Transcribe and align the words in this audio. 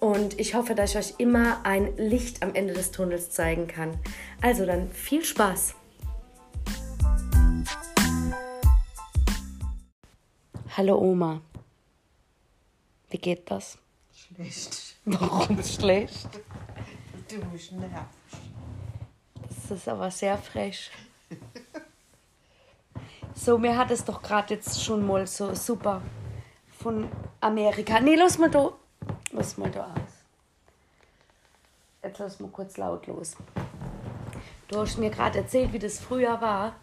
Und 0.00 0.38
ich 0.38 0.54
hoffe, 0.54 0.74
dass 0.74 0.90
ich 0.90 0.96
euch 0.96 1.14
immer 1.18 1.64
ein 1.64 1.96
Licht 1.96 2.42
am 2.42 2.54
Ende 2.54 2.72
des 2.72 2.92
Tunnels 2.92 3.30
zeigen 3.30 3.66
kann. 3.66 3.98
Also 4.40 4.64
dann 4.64 4.92
viel 4.92 5.24
Spaß! 5.24 5.74
Hallo 10.76 10.96
Oma. 10.96 11.40
Wie 13.10 13.18
geht 13.18 13.50
das? 13.50 13.78
Schlecht. 14.14 14.94
Warum 15.04 15.60
schlecht? 15.64 16.28
Du 17.28 17.44
mich 17.46 17.72
nervst. 17.72 17.96
Das 19.68 19.78
ist 19.78 19.88
aber 19.88 20.10
sehr 20.12 20.38
frech. 20.38 20.90
So, 23.34 23.58
mir 23.58 23.76
hat 23.76 23.90
es 23.90 24.04
doch 24.04 24.22
gerade 24.22 24.54
jetzt 24.54 24.82
schon 24.82 25.04
mal 25.04 25.26
so 25.26 25.54
super 25.54 26.02
von 26.78 27.08
Amerika. 27.40 27.98
Nee, 28.00 28.14
lass 28.14 28.38
mal 28.38 28.50
da. 28.50 28.72
Lass 29.38 29.56
mal 29.56 29.70
da 29.70 29.84
aus. 29.84 30.24
Jetzt 32.02 32.18
lass 32.18 32.40
mal 32.40 32.50
kurz 32.50 32.76
laut 32.76 33.06
los. 33.06 33.36
Du 34.66 34.80
hast 34.80 34.98
mir 34.98 35.10
gerade 35.10 35.38
erzählt, 35.38 35.72
wie 35.72 35.78
das 35.78 36.00
früher 36.00 36.40
war, 36.40 36.74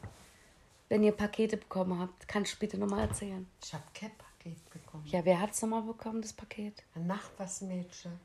wenn 0.87 1.03
ihr 1.03 1.11
Pakete 1.11 1.57
bekommen 1.57 1.99
habt. 1.99 2.29
Kannst 2.29 2.53
du 2.53 2.59
bitte 2.59 2.77
nochmal 2.77 3.09
erzählen? 3.09 3.45
Ich 3.61 3.73
habe 3.73 3.83
kein 3.93 4.11
Paket 4.17 4.69
bekommen. 4.69 5.03
Ja, 5.05 5.25
wer 5.25 5.41
hat 5.41 5.51
es 5.51 5.61
nochmal 5.63 5.81
bekommen, 5.81 6.21
das 6.21 6.31
Paket? 6.31 6.81
Ein 6.95 7.07
Nachbarsmädchen. 7.07 8.17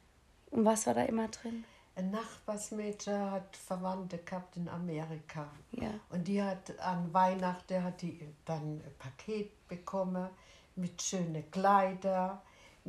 Und 0.53 0.65
was 0.65 0.87
war 0.87 0.95
da 0.95 1.03
immer 1.07 1.27
drin? 1.27 1.65
Ein 1.97 2.13
Nachbarsmädchen 2.13 3.33
hat 3.33 3.57
Verwandte 3.57 4.19
gehabt 4.19 4.57
in 4.57 4.69
Amerika. 4.69 5.51
Ja. 5.73 5.91
Und 6.09 6.29
die 6.29 6.41
hat 6.41 6.79
an 6.79 7.13
Weihnachten 7.13 7.83
hat 7.83 8.01
die 8.01 8.33
dann 8.45 8.77
ein 8.77 8.95
Paket 8.97 9.67
bekommen 9.67 10.31
mit 10.77 11.03
schönen 11.03 11.51
Kleider, 11.51 12.41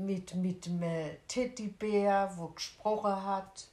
mit, 0.06 0.36
mit 0.36 0.68
einem 0.68 1.18
Teddybär, 1.28 2.34
wo 2.36 2.48
gesprochen 2.48 3.26
hat 3.26 3.68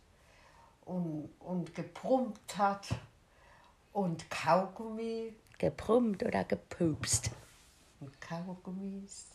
und, 0.85 1.31
und 1.41 1.75
gebrummt 1.75 2.57
hat 2.57 2.89
und 3.93 4.29
Kaugummi 4.31 5.35
Gebrummt 5.59 6.23
oder 6.23 6.45
gepupst? 6.45 7.31
und 8.01 8.21
Kaugummis. 8.21 9.27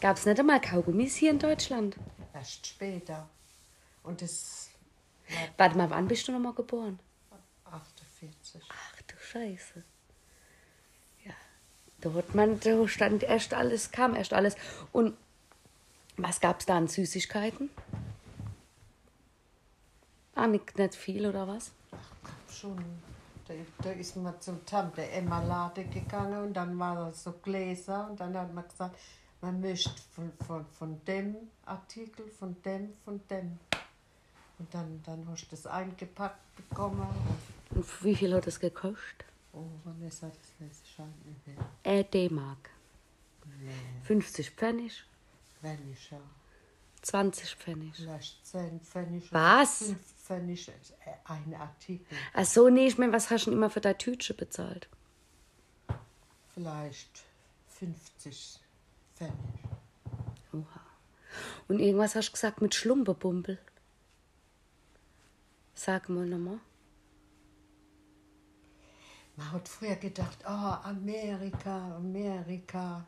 Gab 0.00 0.16
es 0.16 0.26
nicht 0.26 0.38
einmal 0.38 0.60
Kaugummis 0.60 1.16
hier 1.16 1.30
in 1.30 1.38
Deutschland? 1.38 1.96
Erst 2.34 2.66
später. 2.66 3.28
Und 4.02 4.20
das 4.20 4.72
Warte 5.56 5.76
mal, 5.76 5.90
wann 5.90 6.08
bist 6.08 6.28
du 6.28 6.32
nochmal 6.32 6.52
geboren? 6.52 6.98
war 7.30 7.40
48. 7.72 8.62
Ach 8.68 9.02
du 9.02 9.14
Scheiße. 9.16 9.82
Ja, 11.24 11.32
da 12.00 12.12
hat 12.14 12.34
man, 12.34 12.60
da 12.60 12.86
stand 12.88 13.22
erst 13.22 13.54
alles, 13.54 13.90
kam 13.90 14.14
erst 14.14 14.32
alles. 14.32 14.56
Und 14.92 15.16
was 16.16 16.40
gab 16.40 16.60
es 16.60 16.66
da 16.66 16.76
an 16.76 16.88
Süßigkeiten? 16.88 17.70
Ah, 20.34 20.46
nicht, 20.46 20.78
nicht 20.78 20.94
viel 20.94 21.26
oder 21.26 21.46
was? 21.46 21.72
schon, 22.62 22.78
da, 23.46 23.54
da 23.82 23.90
ist 23.90 24.16
man 24.16 24.40
zum 24.40 24.64
Tante 24.64 25.02
Emma 25.10 25.42
Lade 25.42 25.84
gegangen 25.84 26.44
und 26.44 26.54
dann 26.54 26.78
war 26.78 27.06
das 27.06 27.24
so 27.24 27.32
Gläser 27.32 28.08
und 28.08 28.20
dann 28.20 28.36
hat 28.36 28.54
man 28.54 28.66
gesagt, 28.68 28.96
man 29.40 29.60
möchte 29.60 29.90
von, 30.14 30.32
von, 30.46 30.64
von 30.78 31.04
dem 31.04 31.36
Artikel, 31.66 32.28
von 32.30 32.56
dem, 32.62 32.92
von 33.04 33.20
dem. 33.28 33.58
Und 34.58 34.72
dann, 34.72 35.02
dann 35.04 35.26
hast 35.28 35.46
du 35.46 35.50
das 35.50 35.66
eingepackt 35.66 36.38
bekommen. 36.56 37.08
Und 37.70 38.04
wie 38.04 38.14
viel 38.14 38.32
hat 38.32 38.46
das 38.46 38.60
gekostet? 38.60 39.24
Oh, 39.52 39.64
Vanessa, 39.82 40.28
das 40.28 40.68
weiß 40.68 40.82
ich 40.84 40.94
schon. 40.94 41.12
Äh, 41.82 42.04
D-Mark. 42.04 42.70
Nee, 43.60 43.72
50 44.04 44.52
Pfennig, 44.52 45.04
ja. 45.62 46.20
20 47.02 47.56
Pfennig. 47.56 47.96
Vielleicht 47.96 48.46
10 48.46 48.80
Pfennig. 48.80 49.32
Was? 49.32 49.78
5 49.78 49.98
Pfennig 50.22 50.72
ein 51.24 51.54
Artikel. 51.54 52.06
Ach 52.32 52.44
so, 52.44 52.68
nee, 52.68 52.86
ich 52.86 52.98
meine, 52.98 53.12
was 53.12 53.30
hast 53.30 53.46
du 53.46 53.50
denn 53.50 53.58
immer 53.58 53.70
für 53.70 53.80
dein 53.80 53.98
Tütchen 53.98 54.36
bezahlt? 54.36 54.88
Vielleicht 56.54 57.24
50 57.68 58.60
Pfennig. 59.16 59.34
Oha. 60.52 60.80
Und 61.68 61.80
irgendwas 61.80 62.14
hast 62.14 62.28
du 62.28 62.32
gesagt 62.32 62.62
mit 62.62 62.74
Schlumperbumpel. 62.74 63.58
Sag 65.74 66.08
mal 66.08 66.26
nochmal. 66.26 66.60
Man 69.36 69.50
hat 69.50 69.66
früher 69.66 69.96
gedacht, 69.96 70.38
oh, 70.44 70.76
Amerika, 70.84 71.96
Amerika. 71.96 73.06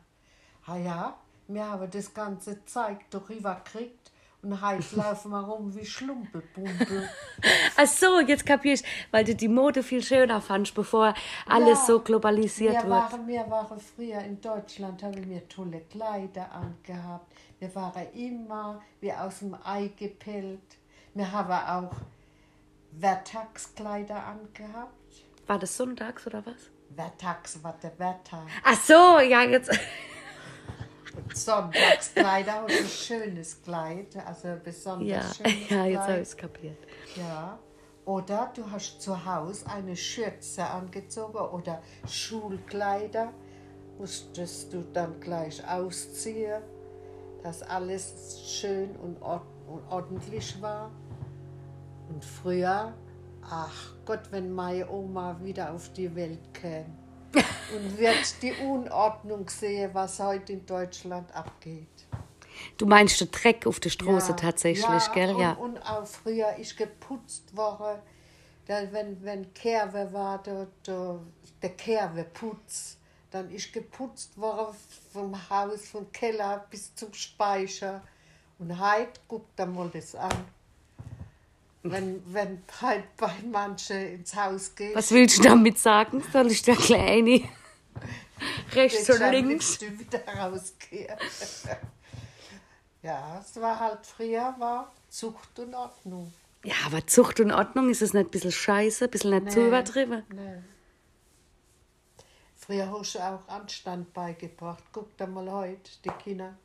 Ah 0.65 0.77
ja, 0.77 1.19
wir 1.47 1.69
haben 1.69 1.89
das 1.91 2.13
ganze 2.13 2.63
Zeug 2.65 2.99
darüber 3.09 3.55
gekriegt 3.63 4.11
und 4.41 4.61
heute 4.61 4.83
laufen 4.95 5.31
wir 5.31 5.39
rum 5.41 5.75
wie 5.75 5.85
Schlumpelpumpel. 5.85 7.09
Ach 7.77 7.87
so, 7.87 8.19
jetzt 8.19 8.45
kapier 8.45 8.73
ich, 8.73 8.83
weil 9.11 9.23
du 9.23 9.35
die 9.35 9.47
Mode 9.47 9.83
viel 9.83 10.03
schöner 10.03 10.41
fandst, 10.41 10.73
bevor 10.75 11.13
alles 11.47 11.79
Ja. 11.79 11.85
so 11.85 11.99
globalisiert 11.99 12.83
wir 12.83 12.89
waren, 12.89 13.27
wir 13.27 13.49
waren 13.49 13.79
früher 13.79 14.19
in 14.19 14.39
Deutschland, 14.41 15.01
haben 15.03 15.29
wir 15.29 15.47
tolle 15.49 15.81
Kleider 15.81 16.51
angehabt. 16.51 17.31
Wir 17.59 17.73
waren 17.75 18.11
immer 18.13 18.81
wie 19.01 19.13
aus 19.13 19.39
dem 19.39 19.55
Ei 19.63 19.89
gepellt. 19.97 20.59
Wir 21.13 21.31
haben 21.31 21.51
auch 21.51 21.95
Werktagskleider 22.91 24.15
angehabt. 24.25 24.93
War 25.47 25.59
das 25.59 25.75
sonntags 25.77 26.25
oder 26.27 26.45
was? 26.45 26.55
Werktags 26.89 27.61
war 27.63 27.75
der 27.81 27.97
Werktag. 27.99 28.41
Ach 28.63 28.79
so, 28.79 29.19
ja, 29.19 29.43
jetzt. 29.43 29.69
Sonntagskleider 31.33 32.63
und 32.63 32.71
ein 32.71 32.87
schönes 32.87 33.61
Kleid, 33.61 34.15
also 34.25 34.55
besonders 34.63 35.07
Ja, 35.07 35.21
schönes 35.21 35.69
ja 35.69 35.85
jetzt 35.85 36.01
habe 36.01 36.13
ich 36.13 36.21
es 36.21 36.37
kapiert. 36.37 36.77
Ja. 37.15 37.59
Oder 38.05 38.51
du 38.55 38.69
hast 38.69 39.01
zu 39.01 39.25
Hause 39.25 39.65
eine 39.67 39.95
Schürze 39.95 40.63
angezogen 40.63 41.37
oder 41.37 41.81
Schulkleider, 42.07 43.33
musstest 43.97 44.73
du 44.73 44.83
dann 44.93 45.19
gleich 45.19 45.67
ausziehen, 45.67 46.61
dass 47.41 47.63
alles 47.63 48.41
schön 48.45 48.95
und 48.97 49.17
ordentlich 49.89 50.61
war. 50.61 50.91
Und 52.09 52.23
früher, 52.23 52.93
ach 53.41 53.95
Gott, 54.05 54.31
wenn 54.31 54.53
meine 54.53 54.87
Oma 54.89 55.39
wieder 55.41 55.73
auf 55.73 55.91
die 55.93 56.15
Welt 56.15 56.53
käme 56.53 57.04
und 57.75 57.97
wird 57.97 58.41
die 58.41 58.53
Unordnung 58.53 59.47
sehen, 59.49 59.89
was 59.93 60.19
heute 60.19 60.53
in 60.53 60.65
Deutschland 60.65 61.33
abgeht. 61.35 61.87
Du 62.77 62.85
meinst 62.85 63.19
den 63.19 63.31
Dreck 63.31 63.67
auf 63.67 63.79
der 63.79 63.89
Straße 63.89 64.31
Ja, 64.31 64.35
tatsächlich, 64.35 65.07
ja, 65.07 65.13
gell? 65.13 65.29
Und, 65.31 65.41
Ja. 65.41 65.51
und 65.53 65.77
auch 65.79 66.05
früher 66.05 66.55
ist 66.55 66.77
geputzt 66.77 67.55
worden, 67.55 67.99
da, 68.67 68.81
wenn, 68.91 69.23
wenn 69.23 69.53
Kerwe 69.53 70.11
war, 70.11 70.41
der, 70.41 70.67
der, 70.85 71.19
der 71.61 71.69
Kerweputz, 71.71 72.97
dann 73.29 73.51
ist 73.51 73.73
geputzt 73.73 74.37
worden 74.37 74.75
vom 75.11 75.49
Haus, 75.49 75.89
vom 75.89 76.11
Keller 76.11 76.65
bis 76.69 76.95
zum 76.95 77.13
Speicher. 77.13 78.01
Und 78.57 78.79
heute, 78.79 79.19
guckt 79.27 79.51
da 79.57 79.65
mal 79.65 79.89
das 79.93 80.15
an. 80.15 80.31
Wenn, 81.91 82.23
wenn 82.33 82.63
halt 82.81 83.15
bei 83.15 83.31
manchen 83.51 83.97
ins 84.15 84.35
Haus 84.35 84.73
geht, 84.75 84.95
Was 84.95 85.11
willst 85.11 85.37
du 85.39 85.43
damit 85.43 85.77
sagen? 85.77 86.23
Soll 86.33 86.47
ich 86.51 86.61
da 86.63 86.75
kleine 86.75 87.41
rechts 88.73 89.09
und 89.09 89.31
links? 89.31 89.77
du 89.77 89.99
wieder 89.99 90.21
rausgehen. 90.27 91.15
ja, 93.03 93.39
es 93.39 93.59
war 93.61 93.79
halt 93.79 94.05
früher 94.05 94.55
war 94.57 94.91
Zucht 95.09 95.59
und 95.59 95.73
Ordnung. 95.75 96.33
Ja, 96.63 96.73
aber 96.87 97.05
Zucht 97.05 97.39
und 97.39 97.51
Ordnung, 97.51 97.89
ist 97.89 98.01
es 98.01 98.13
nicht 98.13 98.25
ein 98.25 98.31
bisschen 98.31 98.51
scheiße, 98.51 99.05
ein 99.05 99.11
bisschen 99.11 99.31
nicht 99.43 99.51
zu 99.51 99.59
Nee, 99.59 99.67
übertrieben? 99.67 100.23
Nee. 100.33 100.63
Früher 102.55 102.91
hast 102.91 103.13
du 103.15 103.19
auch 103.19 103.47
Anstand 103.47 104.11
beigebracht. 104.13 104.83
Guck 104.91 105.15
da 105.17 105.27
mal 105.27 105.49
heute, 105.51 105.91
die 106.03 106.09
Kinder. 106.23 106.57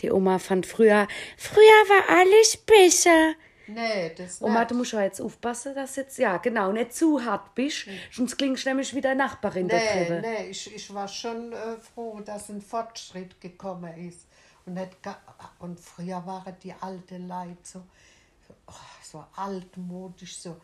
Die 0.00 0.10
Oma 0.10 0.38
fand 0.38 0.64
früher, 0.66 1.06
früher 1.36 1.60
war 1.88 2.18
alles 2.18 2.56
besser. 2.56 3.34
Nee, 3.68 4.14
das 4.16 4.40
Oma, 4.40 4.60
nicht. 4.60 4.70
du 4.70 4.74
musst 4.76 4.92
ja 4.92 5.02
jetzt 5.02 5.20
aufpassen, 5.20 5.74
dass 5.74 5.96
jetzt, 5.96 6.18
ja 6.18 6.36
genau, 6.38 6.72
nicht 6.72 6.94
zu 6.94 7.24
hart 7.24 7.54
bist, 7.54 7.86
sonst 8.12 8.36
klingst 8.36 8.64
du 8.64 8.70
nämlich 8.70 8.94
wie 8.94 9.00
deine 9.00 9.16
Nachbarin 9.24 9.68
da 9.68 9.76
Nee, 9.76 10.04
drüben. 10.06 10.20
nee, 10.20 10.46
ich, 10.50 10.74
ich 10.74 10.94
war 10.94 11.08
schon 11.08 11.52
äh, 11.52 11.76
froh, 11.78 12.20
dass 12.20 12.48
ein 12.48 12.60
Fortschritt 12.62 13.40
gekommen 13.40 13.92
ist. 14.08 14.26
Und, 14.64 14.74
nicht 14.74 14.96
und 15.60 15.78
früher 15.80 16.24
waren 16.26 16.56
die 16.62 16.74
alten 16.80 17.28
Leute 17.28 17.56
so, 17.62 17.82
oh, 18.66 18.72
so 19.02 19.24
altmodisch, 19.36 20.36
so. 20.38 20.56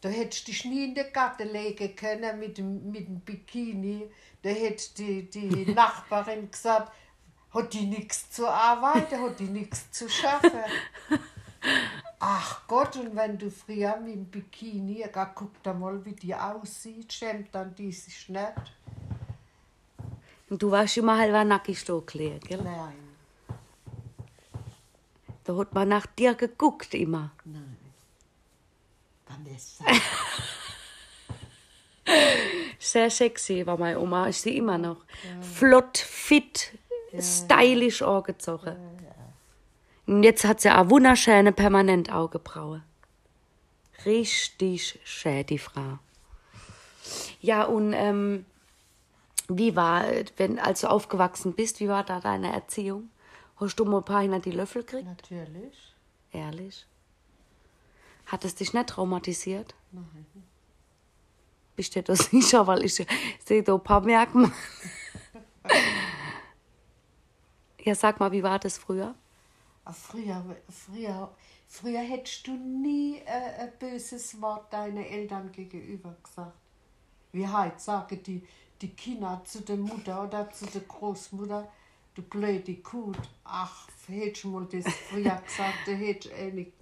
Da 0.00 0.08
hättest 0.08 0.48
du 0.48 0.52
dich 0.52 0.64
nie 0.64 0.84
in 0.84 0.94
den 0.94 1.12
Garten 1.12 1.48
legen 1.48 1.94
können 1.94 2.38
mit 2.38 2.56
dem, 2.56 2.90
mit 2.90 3.06
dem 3.06 3.20
Bikini. 3.20 4.10
Da 4.42 4.48
hätte 4.48 4.84
die, 4.96 5.28
die 5.28 5.66
Nachbarin 5.74 6.50
gesagt, 6.50 6.92
hat 7.52 7.72
die 7.74 7.84
nichts 7.86 8.30
zu 8.30 8.48
arbeiten, 8.48 9.20
hat 9.20 9.38
die 9.38 9.44
nichts 9.44 9.90
zu 9.90 10.08
schaffen. 10.08 10.52
Ach 12.22 12.66
Gott, 12.68 12.96
und 12.96 13.16
wenn 13.16 13.38
du 13.38 13.50
früher 13.50 13.96
mit 13.96 14.14
dem 14.14 14.24
Bikini, 14.26 15.04
ga, 15.10 15.24
guck 15.24 15.62
da 15.62 15.72
mal, 15.72 16.04
wie 16.04 16.12
die 16.12 16.34
aussieht, 16.34 17.10
schämt 17.12 17.54
dann 17.54 17.74
die 17.74 17.90
sich 17.92 18.28
nicht. 18.28 18.74
Und 20.50 20.62
du 20.62 20.70
warst 20.70 20.98
immer 20.98 21.16
halber 21.16 21.44
nackig 21.44 21.82
da 21.84 21.98
gelegen, 22.04 22.40
gell? 22.40 22.60
Nein, 22.62 22.92
Da 25.44 25.56
hat 25.56 25.72
man 25.72 25.88
nach 25.88 26.06
dir 26.06 26.34
geguckt 26.34 26.92
immer. 26.94 27.30
nein. 27.44 27.76
Vanessa. 29.26 29.84
Sehr 32.78 33.10
sexy 33.10 33.64
war 33.66 33.78
meine 33.78 33.98
Oma, 33.98 34.26
ist 34.26 34.42
sie 34.42 34.56
immer 34.56 34.76
noch. 34.76 35.04
Flott, 35.40 35.96
fit, 35.96 36.76
stylisch 37.18 38.02
angezogen. 38.02 38.76
Und 40.10 40.24
jetzt 40.24 40.44
hat 40.44 40.60
sie 40.60 40.76
auch 40.76 40.90
wunderschöne 40.90 41.52
permanent 41.52 42.12
Augenbrauen. 42.12 42.82
Richtig 44.04 44.98
schön, 45.04 45.46
die 45.46 45.58
Frau. 45.58 46.00
Ja, 47.40 47.62
und 47.62 47.92
ähm, 47.92 48.44
wie 49.46 49.76
war, 49.76 50.04
wenn, 50.36 50.58
als 50.58 50.80
du 50.80 50.90
aufgewachsen 50.90 51.52
bist, 51.52 51.78
wie 51.78 51.88
war 51.88 52.02
da 52.02 52.18
deine 52.18 52.52
Erziehung? 52.52 53.08
Hast 53.60 53.76
du 53.76 53.84
mal 53.84 53.98
ein 53.98 54.04
paar 54.04 54.22
hinter 54.22 54.40
die 54.40 54.50
Löffel 54.50 54.82
gekriegt? 54.82 55.06
Natürlich. 55.06 55.94
Ehrlich? 56.32 56.86
Hat 58.26 58.44
es 58.44 58.56
dich 58.56 58.72
nicht 58.72 58.88
traumatisiert? 58.88 59.76
Nein. 59.92 60.26
Bist 61.76 61.94
du 61.94 62.00
dir 62.00 62.06
da 62.06 62.16
sicher? 62.16 62.66
Weil 62.66 62.84
ich 62.84 63.06
sehe 63.44 63.62
da 63.62 63.74
ein 63.74 63.84
paar 63.84 64.00
Merkmale. 64.00 64.50
ja, 67.84 67.94
sag 67.94 68.18
mal, 68.18 68.32
wie 68.32 68.42
war 68.42 68.58
das 68.58 68.76
früher? 68.76 69.14
Aber 69.90 69.96
Früher, 69.96 70.56
früher, 70.68 71.30
früher 71.66 72.00
hättest 72.00 72.46
du 72.46 72.52
nie 72.52 73.18
äh, 73.26 73.62
ein 73.62 73.72
böses 73.80 74.40
Wort 74.40 74.72
deinen 74.72 75.04
Eltern 75.04 75.50
gegenüber 75.50 76.14
gesagt. 76.22 76.56
Wie 77.32 77.48
heute 77.48 77.78
sagen 77.78 78.22
die, 78.22 78.46
die 78.80 78.90
Kinder 78.90 79.42
zu 79.44 79.62
der 79.62 79.76
Mutter 79.76 80.22
oder 80.22 80.48
zu 80.50 80.66
der 80.66 80.82
Großmutter, 80.82 81.68
du 82.14 82.22
blöde 82.22 82.76
Kuh. 82.76 83.12
Ach, 83.42 83.88
hättest 84.06 84.44
du 84.44 84.48
mal 84.50 84.66
das 84.70 84.84
früher 85.10 85.42
gesagt, 85.44 85.78
da 85.86 85.92
hättest 85.92 86.32
du 86.32 86.38
eh 86.38 86.52
nicht. 86.52 86.72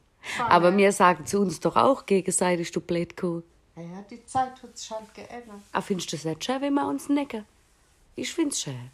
Aber 0.47 0.77
wir 0.77 0.93
sagen 0.93 1.25
zu 1.25 1.41
uns 1.41 1.61
doch 1.61 1.77
auch 1.77 2.05
gegenseitig, 2.05 2.71
du 2.73 2.83
Blödkuh. 2.83 3.43
Ja, 3.77 4.03
die 4.11 4.23
Zeit 4.27 4.63
hat 4.63 4.77
sich 4.77 4.91
halt 4.91 5.15
geändert. 5.15 5.63
Aber 5.73 5.83
findest 5.83 6.13
du 6.13 6.17
das 6.17 6.27
nicht 6.27 6.45
schön, 6.45 6.61
wenn 6.61 6.75
wir 6.75 6.87
uns 6.87 7.09
necken? 7.09 7.47
Ich 8.17 8.35
find's 8.35 8.61
schön. 8.61 8.91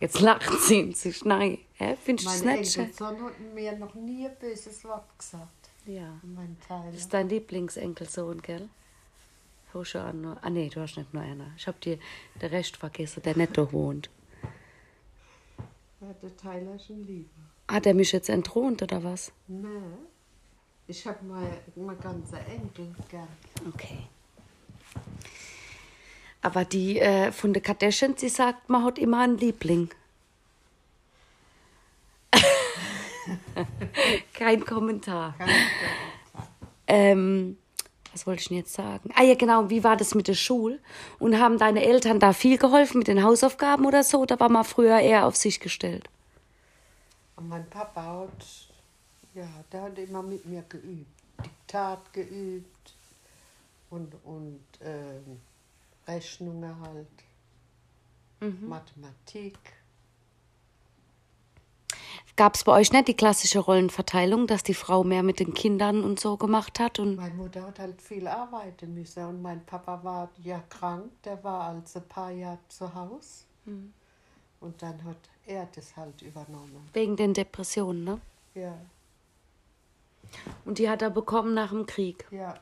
Jetzt 0.00 0.20
lachen 0.20 0.56
sie 0.60 0.80
in 0.80 0.94
sich. 0.94 1.24
Nein, 1.24 1.58
hä? 1.74 1.96
findest 2.02 2.28
du 2.28 2.32
das 2.32 2.44
Meine 2.44 2.60
nicht 2.60 2.72
schön? 2.72 2.84
Enkelsohn 2.84 3.24
hat 3.24 3.40
mir 3.54 3.76
noch 3.76 3.94
nie 3.94 4.26
ein 4.26 4.36
böses 4.38 4.84
Wort 4.84 5.18
gesagt. 5.18 5.70
Ja. 5.86 6.20
Mein 6.22 6.56
Teil. 6.66 6.84
Das 6.92 7.00
ist 7.00 7.12
dein 7.12 7.28
Lieblingsenkelsohn, 7.28 8.40
gell? 8.42 8.68
Hast 9.74 9.94
du 9.94 9.98
auch 9.98 10.12
nur. 10.12 10.36
Ah, 10.42 10.50
nee, 10.50 10.68
du 10.68 10.80
hast 10.80 10.96
nicht 10.96 11.12
nur 11.12 11.22
einer. 11.22 11.50
Ich 11.56 11.66
hab 11.66 11.80
dir 11.80 11.98
den 12.40 12.50
Rest 12.50 12.76
vergessen, 12.76 13.22
der 13.22 13.36
nicht 13.36 13.56
da 13.56 13.70
wohnt. 13.72 14.08
Ja, 16.00 16.14
der 16.22 16.36
Tyler 16.36 16.76
ist 16.76 16.90
ein 16.90 17.06
Lieber. 17.06 17.28
Hat 17.68 17.84
er 17.84 17.94
mich 17.94 18.12
jetzt 18.12 18.28
entthront 18.28 18.82
oder 18.82 19.02
was? 19.02 19.32
Nee. 19.46 19.66
Ich 20.86 21.06
habe 21.06 21.22
meine, 21.24 21.60
meine 21.76 21.98
ganze 21.98 22.38
Enkel 22.38 22.94
gern. 23.10 23.28
Okay. 23.68 24.06
Aber 26.48 26.64
die 26.64 26.98
äh, 26.98 27.30
von 27.30 27.52
der 27.52 27.60
Kardashian, 27.60 28.16
sie 28.16 28.30
sagt, 28.30 28.70
man 28.70 28.82
hat 28.82 28.98
immer 28.98 29.20
einen 29.20 29.36
Liebling. 29.36 29.90
Kein 34.32 34.64
Kommentar. 34.64 35.34
Ähm, 36.86 37.58
was 38.12 38.26
wollte 38.26 38.40
ich 38.40 38.48
denn 38.48 38.56
jetzt 38.56 38.72
sagen? 38.72 39.10
Ah 39.14 39.24
ja, 39.24 39.34
genau, 39.34 39.68
wie 39.68 39.84
war 39.84 39.98
das 39.98 40.14
mit 40.14 40.26
der 40.26 40.32
Schule? 40.32 40.78
Und 41.18 41.38
haben 41.38 41.58
deine 41.58 41.84
Eltern 41.84 42.18
da 42.18 42.32
viel 42.32 42.56
geholfen 42.56 43.00
mit 43.00 43.08
den 43.08 43.22
Hausaufgaben 43.22 43.84
oder 43.84 44.02
so? 44.02 44.24
Da 44.24 44.40
war 44.40 44.48
man 44.48 44.64
früher 44.64 45.00
eher 45.00 45.26
auf 45.26 45.36
sich 45.36 45.60
gestellt. 45.60 46.08
Und 47.36 47.50
mein 47.50 47.68
Papa 47.68 48.22
hat, 48.22 48.46
ja, 49.34 49.46
der 49.70 49.82
hat 49.82 49.98
immer 49.98 50.22
mit 50.22 50.46
mir 50.46 50.64
geübt. 50.66 51.10
Diktat 51.44 52.10
geübt 52.14 52.94
und, 53.90 54.14
und 54.24 54.64
ähm, 54.82 55.42
Rechnungen 56.08 56.80
halt. 56.80 57.06
Mathematik. 58.40 59.58
Gab 62.36 62.54
es 62.54 62.62
bei 62.62 62.70
euch 62.72 62.92
nicht 62.92 63.08
die 63.08 63.14
klassische 63.16 63.58
Rollenverteilung, 63.58 64.46
dass 64.46 64.62
die 64.62 64.74
Frau 64.74 65.02
mehr 65.02 65.24
mit 65.24 65.40
den 65.40 65.54
Kindern 65.54 66.04
und 66.04 66.20
so 66.20 66.36
gemacht 66.36 66.78
hat? 66.78 67.00
Und 67.00 67.16
Meine 67.16 67.34
Mutter 67.34 67.62
hat 67.64 67.80
halt 67.80 68.00
viel 68.00 68.28
arbeiten 68.28 68.94
müssen 68.94 69.24
und 69.24 69.42
mein 69.42 69.64
Papa 69.66 70.04
war 70.04 70.30
ja 70.44 70.62
krank, 70.70 71.10
der 71.24 71.42
war 71.42 71.64
also 71.70 71.98
ein 71.98 72.06
paar 72.08 72.30
Jahre 72.30 72.58
zu 72.68 72.94
Hause. 72.94 73.44
Und 74.60 74.80
dann 74.82 75.02
hat 75.04 75.16
er 75.46 75.68
das 75.74 75.96
halt 75.96 76.22
übernommen. 76.22 76.88
wegen 76.92 77.16
den 77.16 77.34
Depressionen, 77.34 78.04
ne? 78.04 78.20
Ja, 78.54 78.78
Und 80.64 80.78
die 80.78 80.88
hat 80.88 81.02
er 81.02 81.10
bekommen 81.10 81.54
nach 81.54 81.70
dem 81.70 81.86
Krieg. 81.86 82.24
ja. 82.30 82.54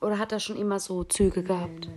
Oder 0.00 0.18
hat 0.18 0.32
er 0.32 0.40
schon 0.40 0.56
immer 0.56 0.78
so 0.78 1.04
Züge 1.04 1.42
gehabt? 1.42 1.88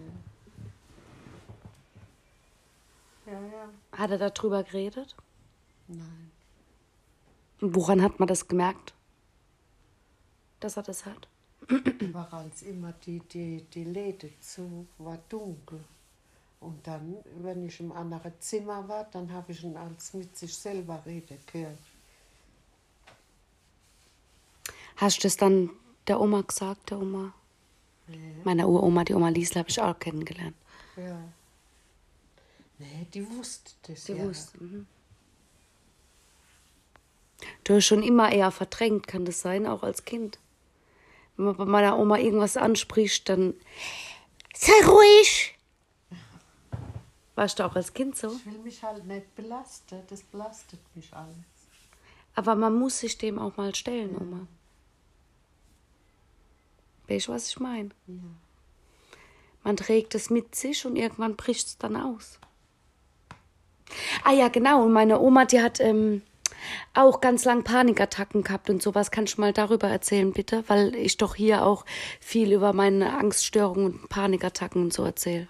Ja, 3.25 3.33
ja. 3.33 3.69
Hat 3.91 4.11
er 4.11 4.29
darüber 4.29 4.63
geredet? 4.63 5.15
Nein. 5.87 6.31
Woran 7.59 8.01
hat 8.01 8.19
man 8.19 8.27
das 8.27 8.47
gemerkt? 8.47 8.93
Dass 10.59 10.77
er 10.77 10.83
das 10.83 11.05
hat? 11.05 11.27
Überall 11.99 12.47
ist 12.47 12.63
immer 12.63 12.93
die, 13.05 13.19
die, 13.19 13.63
die 13.73 13.83
Läden 13.83 14.33
zu, 14.41 14.87
war 14.97 15.19
dunkel. 15.29 15.83
Und 16.59 16.85
dann, 16.85 17.17
wenn 17.41 17.65
ich 17.65 17.79
im 17.79 17.91
anderen 17.91 18.33
Zimmer 18.39 18.87
war, 18.87 19.05
dann 19.11 19.31
habe 19.31 19.51
ich 19.51 19.63
ihn 19.63 19.77
als 19.77 20.13
mit 20.13 20.35
sich 20.35 20.55
selber 20.55 21.01
reden 21.05 21.37
gehört. 21.51 21.77
Hast 24.97 25.17
du 25.17 25.21
das 25.23 25.37
dann 25.37 25.71
der 26.07 26.19
Oma 26.19 26.41
gesagt, 26.41 26.91
der 26.91 26.99
Oma? 26.99 27.33
Nee. 28.11 28.35
Meiner 28.43 28.67
Uroma, 28.67 29.03
die 29.03 29.13
Oma 29.13 29.29
Liesel, 29.29 29.59
habe 29.59 29.69
ich 29.69 29.81
auch 29.81 29.97
kennengelernt. 29.99 30.55
Ja. 30.97 31.21
Nee, 32.79 33.07
die 33.13 33.29
wusste 33.29 33.71
das 33.87 34.05
Sie 34.05 34.13
ja. 34.13 34.23
wusste. 34.23 34.63
Mhm. 34.63 34.87
Du 37.63 37.75
hast 37.75 37.85
schon 37.85 38.03
immer 38.03 38.31
eher 38.31 38.51
verdrängt, 38.51 39.07
kann 39.07 39.25
das 39.25 39.41
sein, 39.41 39.65
auch 39.65 39.83
als 39.83 40.05
Kind. 40.05 40.39
Wenn 41.37 41.45
man 41.45 41.57
bei 41.57 41.65
meiner 41.65 41.97
Oma 41.97 42.17
irgendwas 42.17 42.57
anspricht, 42.57 43.29
dann 43.29 43.53
sei 44.53 44.73
ruhig. 44.85 45.57
Warst 47.35 47.59
du 47.59 47.65
auch 47.65 47.75
als 47.75 47.93
Kind 47.93 48.17
so? 48.17 48.31
Ich 48.31 48.45
will 48.45 48.59
mich 48.59 48.83
halt 48.83 49.05
nicht 49.05 49.33
belasten, 49.35 50.01
das 50.07 50.21
belastet 50.23 50.79
mich 50.95 51.13
alles. 51.13 51.35
Aber 52.35 52.55
man 52.55 52.77
muss 52.77 52.99
sich 52.99 53.17
dem 53.17 53.39
auch 53.39 53.57
mal 53.57 53.73
stellen, 53.75 54.15
Oma. 54.15 54.47
Weißt 57.11 57.27
du, 57.27 57.33
was 57.33 57.49
ich 57.49 57.59
meine? 57.59 57.89
Ja. 58.07 58.13
Man 59.63 59.77
trägt 59.77 60.15
es 60.15 60.29
mit 60.29 60.55
sich 60.55 60.85
und 60.85 60.95
irgendwann 60.95 61.35
bricht 61.35 61.67
es 61.67 61.77
dann 61.77 61.95
aus. 61.95 62.39
Ah 64.23 64.31
ja, 64.31 64.47
genau. 64.47 64.83
Und 64.83 64.93
meine 64.93 65.19
Oma, 65.19 65.45
die 65.45 65.61
hat 65.61 65.79
ähm, 65.79 66.21
auch 66.93 67.21
ganz 67.21 67.45
lang 67.45 67.63
Panikattacken 67.63 68.43
gehabt 68.43 68.69
und 68.69 68.81
sowas. 68.81 69.11
Kannst 69.11 69.37
du 69.37 69.41
mal 69.41 69.53
darüber 69.53 69.89
erzählen, 69.89 70.31
bitte? 70.31 70.63
Weil 70.67 70.95
ich 70.95 71.17
doch 71.17 71.35
hier 71.35 71.65
auch 71.65 71.85
viel 72.19 72.53
über 72.53 72.73
meine 72.73 73.17
Angststörungen 73.17 73.93
und 73.93 74.09
Panikattacken 74.09 74.83
und 74.83 74.93
so 74.93 75.03
erzähle. 75.03 75.47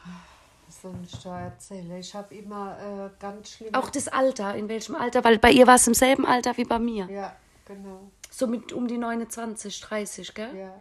Was 0.67 0.81
soll 0.81 0.95
ich 1.03 1.19
da 1.23 1.41
erzählen? 1.41 1.97
Ich 1.97 2.13
habe 2.15 2.33
immer 2.33 2.77
äh, 2.79 3.21
ganz 3.21 3.51
schlimm. 3.51 3.73
Auch 3.73 3.89
das 3.89 4.07
Alter, 4.07 4.55
in 4.55 4.67
welchem 4.67 4.95
Alter? 4.95 5.23
Weil 5.23 5.37
bei 5.37 5.51
ihr 5.51 5.67
war 5.67 5.75
es 5.75 5.87
im 5.87 5.93
selben 5.93 6.25
Alter 6.25 6.57
wie 6.57 6.65
bei 6.65 6.79
mir. 6.79 7.07
Ja, 7.09 7.35
genau. 7.65 8.09
So 8.29 8.47
mit 8.47 8.73
um 8.73 8.87
die 8.87 8.97
29, 8.97 9.79
30, 9.81 10.33
gell? 10.33 10.57
Ja. 10.57 10.73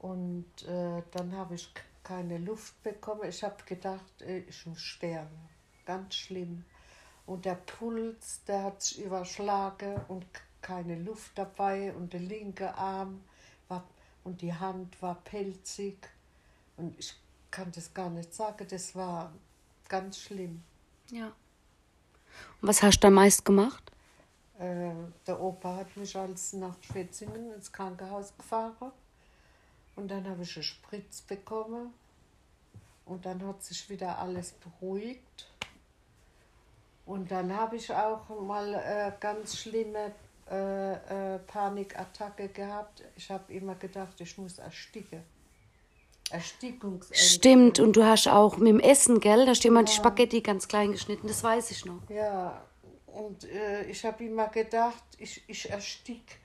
Und 0.00 0.46
äh, 0.66 1.02
dann 1.12 1.32
habe 1.36 1.54
ich 1.54 1.72
keine 2.02 2.38
Luft 2.38 2.82
bekommen. 2.82 3.28
Ich 3.28 3.44
habe 3.44 3.62
gedacht, 3.64 4.22
äh, 4.22 4.38
ich 4.40 4.66
muss 4.66 4.80
sterben. 4.80 5.48
ganz 5.84 6.14
schlimm. 6.14 6.64
Und 7.26 7.44
der 7.44 7.54
Puls, 7.54 8.42
der 8.44 8.64
hat 8.64 8.82
sich 8.82 9.04
überschlagen 9.04 10.00
und 10.08 10.26
keine 10.62 10.96
Luft 10.96 11.32
dabei 11.36 11.92
und 11.94 12.12
der 12.12 12.20
linke 12.20 12.74
Arm 12.74 13.22
war 13.68 13.84
und 14.24 14.42
die 14.42 14.52
Hand 14.52 15.00
war 15.02 15.14
pelzig. 15.16 16.08
Und 16.76 16.98
ich 16.98 17.14
kann 17.50 17.70
das 17.72 17.92
gar 17.92 18.10
nicht 18.10 18.34
sagen, 18.34 18.66
das 18.68 18.94
war 18.94 19.32
ganz 19.88 20.18
schlimm. 20.18 20.62
Ja. 21.10 21.26
Und 22.60 22.68
was 22.68 22.82
hast 22.82 22.98
du 22.98 23.08
da 23.08 23.10
meist 23.10 23.44
gemacht? 23.44 23.90
Äh, 24.58 24.92
der 25.26 25.40
Opa 25.40 25.76
hat 25.76 25.96
mich 25.96 26.16
als 26.16 26.52
nach 26.52 26.76
Schwetzingen 26.82 27.52
ins 27.52 27.72
Krankenhaus 27.72 28.36
gefahren. 28.36 28.92
Und 30.00 30.08
dann 30.08 30.26
habe 30.26 30.42
ich 30.42 30.56
einen 30.56 30.62
Spritz 30.62 31.20
bekommen. 31.20 31.92
Und 33.04 33.26
dann 33.26 33.46
hat 33.46 33.62
sich 33.62 33.90
wieder 33.90 34.18
alles 34.18 34.52
beruhigt. 34.52 35.46
Und 37.04 37.30
dann 37.30 37.54
habe 37.54 37.76
ich 37.76 37.92
auch 37.92 38.28
mal 38.40 38.74
äh, 38.74 39.12
ganz 39.20 39.58
schlimme 39.58 40.12
äh, 40.50 41.34
äh, 41.34 41.38
Panikattacke 41.40 42.48
gehabt. 42.48 43.02
Ich 43.14 43.30
habe 43.30 43.52
immer 43.52 43.74
gedacht, 43.74 44.18
ich 44.20 44.38
muss 44.38 44.58
ersticken. 44.58 45.22
Erstickungsende. 46.30 47.18
Stimmt, 47.18 47.78
und 47.78 47.96
du 47.96 48.04
hast 48.04 48.28
auch 48.28 48.56
mit 48.56 48.68
dem 48.68 48.80
Essen, 48.80 49.20
gell? 49.20 49.44
Da 49.44 49.54
steht 49.54 49.72
mal 49.72 49.84
die 49.84 49.92
Spaghetti 49.92 50.40
ganz 50.40 50.66
klein 50.66 50.92
geschnitten, 50.92 51.26
das 51.26 51.42
weiß 51.42 51.72
ich 51.72 51.84
noch. 51.84 52.08
Ja, 52.08 52.64
und 53.06 53.44
äh, 53.44 53.84
ich 53.84 54.04
habe 54.04 54.24
immer 54.24 54.48
gedacht, 54.48 55.02
ich, 55.18 55.42
ich 55.46 55.68
erstick. 55.68 56.39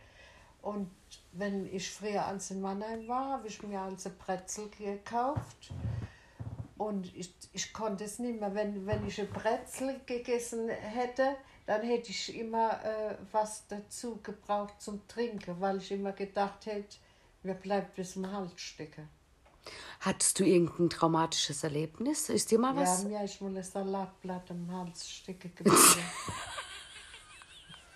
Und 0.66 0.90
wenn 1.32 1.72
ich 1.72 1.92
früher 1.92 2.26
ans 2.26 2.50
in 2.50 2.60
Mannheim 2.60 3.08
war, 3.08 3.34
habe 3.34 3.48
ich 3.48 3.62
mir 3.62 3.80
also 3.80 4.10
Brezel 4.18 4.68
gekauft. 4.70 5.72
Und 6.76 7.16
ich, 7.16 7.32
ich 7.54 7.72
konnte 7.72 8.04
es 8.06 8.18
nicht 8.18 8.40
mehr. 8.40 8.56
Wenn, 8.56 8.84
wenn 8.88 9.06
ich 9.06 9.22
ein 9.22 9.30
Brezel 9.30 10.02
gegessen 10.08 10.68
hätte, 10.70 11.36
dann 11.68 11.84
hätte 11.84 12.10
ich 12.10 12.36
immer 12.36 12.84
äh, 12.84 13.16
was 13.32 13.68
dazu 13.68 14.20
gebraucht 14.24 14.82
zum 14.82 15.08
Trinken, 15.08 15.62
weil 15.62 15.78
ich 15.78 15.92
immer 15.92 16.14
gedacht 16.14 16.66
hätte, 16.66 16.98
mir 17.44 17.54
bleibt 17.54 17.94
bis 17.94 18.14
zum 18.14 18.32
Hals 18.32 18.60
stecken. 18.60 19.08
Hattest 20.00 20.40
du 20.40 20.46
irgendein 20.46 20.90
traumatisches 20.90 21.64
Erlebnis? 21.64 22.30
Ist 22.30 22.50
dir 22.50 22.58
mal 22.58 22.76
was? 22.76 23.04
Ja, 23.04 23.10
mir 23.10 23.24
ist 23.24 23.40
mal 23.40 23.56
ein 23.56 23.62
Salatblatt 23.62 24.50
im 24.50 24.72
Hals 24.72 25.08
stecken 25.08 25.54
geblieben. 25.56 25.78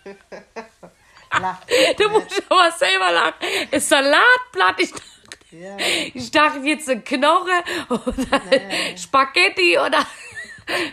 Lach. 1.40 1.58
Du 1.96 2.08
musst 2.10 2.42
aber 2.48 2.70
selber 2.72 3.12
lachen. 3.12 3.34
Ein 3.72 3.80
Salatblatt. 3.80 4.80
Ich 4.80 4.90
dachte, 4.92 5.02
Ja. 5.50 5.76
ich 6.14 6.30
dachte 6.30 6.58
jetzt 6.60 6.88
ein 6.88 7.02
Knoche 7.04 7.64
oder 7.88 8.40
Spaghetti 8.96 9.78
oder, 9.78 10.06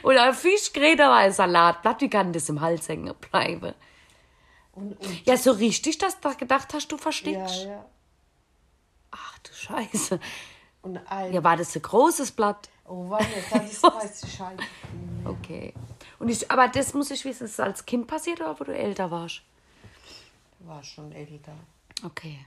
oder 0.04 0.34
Fischgräte, 0.34 1.06
aber 1.06 1.16
ein 1.16 1.32
Salatblatt. 1.32 2.02
Wie 2.02 2.10
kann 2.10 2.34
das 2.34 2.50
im 2.50 2.62
Hals 2.62 2.88
hängen 2.90 3.14
bleiben? 3.16 3.74
Und, 4.74 4.94
und 5.00 5.26
Ja, 5.28 5.38
so 5.38 5.52
richtig, 5.52 5.98
dass 5.98 6.20
du 6.20 6.36
gedacht 6.36 6.74
hast, 6.74 6.92
du 6.92 6.96
ja, 6.98 7.02
verstickst? 7.02 7.66
ja. 7.66 7.86
Ach 9.12 9.40
du 9.40 9.54
Scheiße. 9.54 10.20
Und 10.84 11.00
ein, 11.10 11.34
Ja, 11.34 11.44
war 11.44 11.58
das 11.58 11.76
ein 11.76 11.82
großes 11.82 12.32
Blatt? 12.32 12.70
oh, 12.86 13.10
warte, 13.10 13.26
das 13.52 13.72
ist 13.74 13.84
weiße 13.84 14.28
Scheibe. 14.28 14.64
Okay. 15.26 15.74
Und 16.20 16.30
ich, 16.30 16.50
aber 16.50 16.68
das 16.68 16.94
muss 16.94 17.12
ich 17.12 17.26
wissen, 17.26 17.46
ist 17.46 17.54
es 17.54 17.60
als 17.60 17.86
Kind 17.86 18.08
passiert 18.08 18.40
oder 18.42 18.60
wo 18.60 18.64
du 18.64 18.76
älter 18.76 19.12
warst? 19.12 19.42
War 20.68 20.84
schon 20.84 21.12
älter. 21.14 21.56
Okay. 22.04 22.46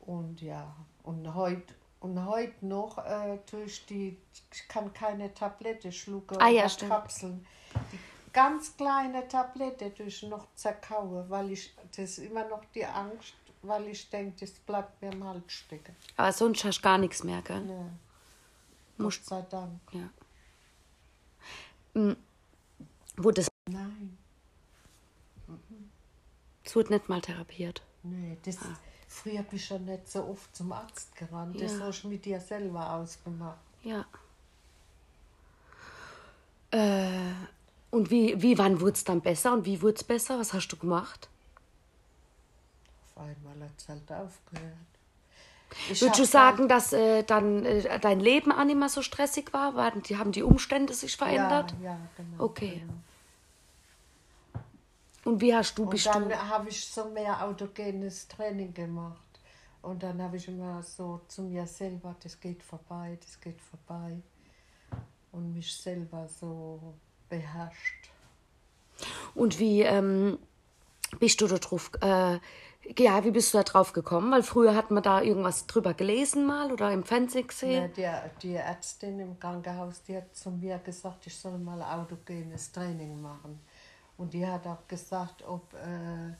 Und 0.00 0.40
ja, 0.42 0.74
und 1.02 1.34
heute 1.34 1.74
und 2.00 2.24
heut 2.24 2.62
noch 2.62 2.98
äh, 2.98 3.38
durch 3.50 3.86
die, 3.86 4.16
ich 4.52 4.68
kann 4.68 4.92
keine 4.92 5.32
Tablette 5.32 5.90
schlucken 5.90 6.36
Ah, 6.38 6.48
ja, 6.48 6.60
oder 6.60 6.68
stimmt. 6.68 6.90
Kapseln. 6.92 7.46
Die 7.90 7.98
ganz 8.32 8.76
kleine 8.76 9.26
Tablette 9.26 9.90
durch 9.90 10.22
noch 10.24 10.46
zerkaue, 10.54 11.28
weil 11.30 11.50
ich, 11.52 11.74
das 11.96 11.98
ist 11.98 12.18
immer 12.18 12.46
noch 12.46 12.64
die 12.66 12.84
Angst, 12.84 13.34
weil 13.62 13.88
ich 13.88 14.08
denke, 14.10 14.36
das 14.40 14.52
bleibt 14.52 15.00
mir 15.02 15.10
im 15.10 15.24
Hals 15.24 15.50
stecken. 15.50 15.96
Aber 16.18 16.32
sonst 16.32 16.62
hast 16.64 16.78
du 16.78 16.82
gar 16.82 16.98
nichts 16.98 17.24
mehr, 17.24 17.40
gell? 17.42 17.62
Musst- 18.98 19.26
Gott 19.26 19.50
sei 19.50 19.56
Dank. 19.56 19.80
Ja. 19.92 20.10
Mm. 22.00 22.16
Wurde 23.16 23.40
es 23.40 23.48
Nein, 23.68 24.18
es 26.66 26.76
wurde 26.76 26.92
nicht 26.92 27.08
mal 27.08 27.20
therapiert. 27.20 27.82
nee, 28.02 28.36
das 28.44 28.58
früher 29.08 29.42
bin 29.42 29.56
ich 29.56 29.68
ja 29.68 29.78
nicht 29.78 30.10
so 30.10 30.24
oft 30.24 30.54
zum 30.54 30.72
Arzt 30.72 31.14
gerannt. 31.16 31.60
Das 31.60 31.78
Ja. 31.78 31.86
hast 31.86 32.02
du 32.02 32.08
mit 32.08 32.24
dir 32.24 32.40
selber 32.40 32.92
ausgemacht. 32.94 33.58
Ja. 33.82 34.04
Äh, 36.72 37.32
und 37.90 38.10
wie, 38.10 38.40
wie 38.42 38.58
wann 38.58 38.80
wurde 38.80 38.92
es 38.92 39.04
dann 39.04 39.20
besser 39.20 39.52
und 39.52 39.64
wie 39.64 39.80
wurde 39.80 39.94
es 39.94 40.04
besser? 40.04 40.38
Was 40.38 40.52
hast 40.52 40.68
du 40.68 40.76
gemacht? 40.76 41.28
Auf 43.14 43.22
einmal 43.22 43.68
hat 43.68 43.74
es 43.78 43.88
halt 43.88 44.10
aufgehört. 44.10 44.74
Ich 45.90 46.00
Würdest 46.00 46.02
du 46.02 46.06
hab 46.08 46.16
halt 46.18 46.28
sagen, 46.28 46.68
dass 46.68 46.92
äh, 46.92 47.22
dann 47.22 47.64
äh, 47.64 47.98
dein 48.00 48.20
Leben 48.20 48.52
auch 48.52 48.64
nicht 48.64 48.78
mehr 48.78 48.88
so 48.88 49.02
stressig 49.02 49.52
war? 49.52 49.74
Waren 49.74 50.02
die, 50.02 50.16
haben 50.16 50.32
die 50.32 50.42
Umstände 50.42 50.92
sich 50.94 51.16
verändert? 51.16 51.74
Ja, 51.80 51.92
ja 51.92 51.98
genau. 52.16 52.44
Okay. 52.44 52.80
Genau. 52.80 52.92
Und 55.26 55.40
wie 55.40 55.52
hast 55.52 55.76
du, 55.76 55.86
bist 55.86 56.06
dann 56.06 56.32
habe 56.48 56.68
ich 56.68 56.84
so 56.86 57.06
mehr 57.10 57.44
autogenes 57.44 58.28
Training 58.28 58.72
gemacht. 58.72 59.20
Und 59.82 60.00
dann 60.02 60.22
habe 60.22 60.36
ich 60.36 60.46
immer 60.46 60.82
so 60.84 61.20
zu 61.26 61.42
mir 61.42 61.66
selber, 61.66 62.14
das 62.22 62.38
geht 62.38 62.62
vorbei, 62.62 63.18
das 63.20 63.40
geht 63.40 63.60
vorbei. 63.60 64.22
Und 65.32 65.52
mich 65.52 65.76
selber 65.76 66.28
so 66.28 66.94
beherrscht. 67.28 68.10
Und 69.34 69.58
wie 69.58 69.82
ähm, 69.82 70.38
bist 71.18 71.40
du 71.40 71.48
da 71.48 71.58
drauf? 71.58 71.90
Äh, 72.00 72.38
ja, 72.96 73.24
wie 73.24 73.32
bist 73.32 73.52
du 73.52 73.58
da 73.58 73.64
drauf 73.64 73.92
gekommen? 73.92 74.30
Weil 74.30 74.44
früher 74.44 74.76
hat 74.76 74.92
man 74.92 75.02
da 75.02 75.20
irgendwas 75.20 75.66
drüber 75.66 75.92
gelesen 75.92 76.46
mal 76.46 76.70
oder 76.72 76.92
im 76.92 77.02
Fernsehen 77.02 77.42
Ja, 77.42 77.46
gesehen. 77.48 77.92
der, 77.96 78.30
die 78.42 78.54
Ärztin 78.54 79.18
im 79.18 79.40
Krankenhaus, 79.40 80.02
die 80.04 80.16
hat 80.16 80.36
zu 80.36 80.52
mir 80.52 80.78
gesagt, 80.78 81.26
ich 81.26 81.36
soll 81.36 81.58
mal 81.58 81.82
autogenes 81.82 82.70
Training 82.70 83.20
machen. 83.20 83.60
Und 84.18 84.32
die 84.32 84.46
hat 84.46 84.66
auch 84.66 84.86
gesagt, 84.88 85.42
ob 85.46 85.72
äh, 85.74 86.32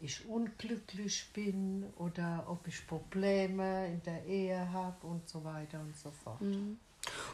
ich 0.00 0.26
unglücklich 0.28 1.30
bin 1.32 1.84
oder 1.96 2.44
ob 2.48 2.66
ich 2.66 2.86
Probleme 2.86 3.88
in 3.88 4.02
der 4.02 4.24
Ehe 4.24 4.72
habe 4.72 5.06
und 5.06 5.28
so 5.28 5.44
weiter 5.44 5.80
und 5.80 5.96
so 5.96 6.10
fort. 6.10 6.40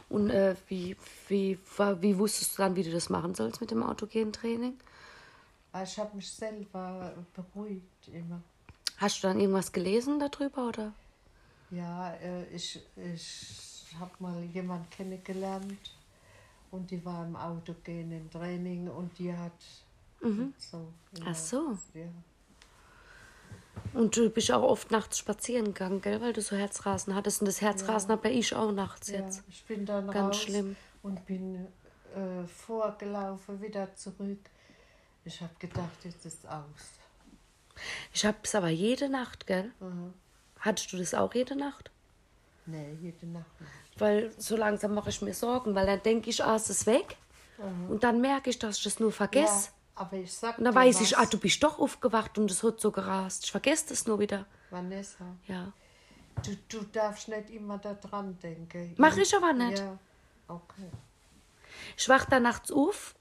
Und 0.09 0.29
äh, 0.29 0.55
wie, 0.67 0.97
wie, 1.27 1.57
wie 1.99 2.17
wusstest 2.17 2.57
du 2.57 2.61
dann, 2.63 2.75
wie 2.75 2.83
du 2.83 2.91
das 2.91 3.09
machen 3.09 3.35
sollst 3.35 3.61
mit 3.61 3.71
dem 3.71 3.83
autogenen 3.83 4.33
Training? 4.33 4.77
Aber 5.71 5.83
Ich 5.83 5.97
habe 5.97 6.15
mich 6.15 6.29
selber 6.29 7.13
beruhigt 7.33 8.09
immer. 8.11 8.41
Hast 8.97 9.23
du 9.23 9.27
dann 9.27 9.39
irgendwas 9.39 9.71
gelesen 9.71 10.19
darüber 10.19 10.67
oder? 10.67 10.93
Ja, 11.71 12.13
äh, 12.15 12.45
ich, 12.53 12.81
ich 12.97 13.95
habe 13.99 14.11
mal 14.19 14.43
jemanden 14.53 14.89
kennengelernt 14.89 15.79
und 16.71 16.89
die 16.91 17.03
war 17.05 17.25
im 17.25 17.35
autogenen 17.35 18.29
Training 18.29 18.87
und 18.87 19.17
die 19.19 19.35
hat 19.35 19.51
so. 20.21 20.27
Mhm. 20.27 20.53
Ach 21.25 21.35
so. 21.35 21.77
Ja. 21.93 22.07
Und 23.93 24.15
du 24.15 24.29
bist 24.29 24.51
auch 24.51 24.63
oft 24.63 24.91
nachts 24.91 25.17
spazieren 25.17 25.65
gegangen, 25.73 26.01
gell? 26.01 26.21
Weil 26.21 26.33
du 26.33 26.41
so 26.41 26.55
Herzrasen 26.55 27.15
hattest. 27.15 27.41
Und 27.41 27.47
das 27.47 27.61
Herzrasen 27.61 28.11
habe 28.11 28.29
ja 28.29 28.35
ich 28.35 28.53
auch 28.55 28.71
nachts 28.71 29.09
Ja, 29.09 29.19
jetzt. 29.21 29.43
ich 29.49 29.63
bin 29.65 29.85
dann 29.85 30.07
Ganz 30.07 30.35
raus 30.35 30.41
schlimm. 30.43 30.75
und 31.03 31.25
bin 31.25 31.67
äh, 32.15 32.45
vorgelaufen, 32.47 33.61
wieder 33.61 33.93
zurück. 33.95 34.39
Ich 35.25 35.41
habe 35.41 35.53
gedacht, 35.59 36.03
jetzt 36.03 36.25
ist 36.25 36.47
aus. 36.47 36.99
Ich 38.13 38.25
hab's 38.25 38.53
aber 38.55 38.69
jede 38.69 39.09
Nacht, 39.09 39.47
gell? 39.47 39.71
Mhm. 39.79 40.13
Hattest 40.59 40.93
du 40.93 40.97
das 40.97 41.13
auch 41.13 41.33
jede 41.33 41.55
Nacht? 41.55 41.89
Nee, 42.71 42.97
jede 43.01 43.25
Nacht 43.27 43.59
nicht. 43.59 43.71
Weil 43.99 44.31
so 44.37 44.55
langsam 44.55 44.93
mache 44.93 45.09
ich 45.09 45.21
mir 45.21 45.33
Sorgen, 45.33 45.75
weil 45.75 45.85
dann 45.85 46.01
denke 46.01 46.29
ich, 46.29 46.43
ah, 46.43 46.55
es 46.55 46.69
ist 46.69 46.85
weg. 46.85 47.17
Und 47.89 48.03
dann 48.03 48.21
merke 48.21 48.49
ich, 48.49 48.57
dass 48.57 48.77
ich 48.77 48.83
das 48.83 48.99
nur 48.99 49.11
vergesse. 49.11 49.67
Ja, 49.67 50.01
aber 50.03 50.17
ich 50.17 50.33
sag 50.33 50.57
Und 50.57 50.63
dann 50.63 50.73
weiß 50.73 50.95
was, 50.95 51.01
ich, 51.03 51.17
ah, 51.17 51.25
du 51.25 51.37
bist 51.37 51.61
doch 51.61 51.77
aufgewacht 51.77 52.37
und 52.39 52.49
es 52.49 52.63
hat 52.63 52.79
so 52.79 52.91
gerast. 52.91 53.43
Ich 53.45 53.51
vergesse 53.51 53.89
das 53.89 54.07
nur 54.07 54.17
wieder. 54.19 54.45
Vanessa, 54.71 55.25
Ja. 55.47 55.71
du, 56.43 56.55
du 56.69 56.83
darfst 56.85 57.27
nicht 57.27 57.49
immer 57.51 57.77
daran 57.77 58.39
denken. 58.39 58.95
Mach 58.97 59.15
ich 59.17 59.35
aber 59.35 59.53
nicht. 59.53 59.77
Ja, 59.79 59.99
okay. 60.47 60.89
Ich 61.97 62.09
wach 62.09 62.25
da 62.25 62.39
nachts 62.39 62.71
auf. 62.71 63.13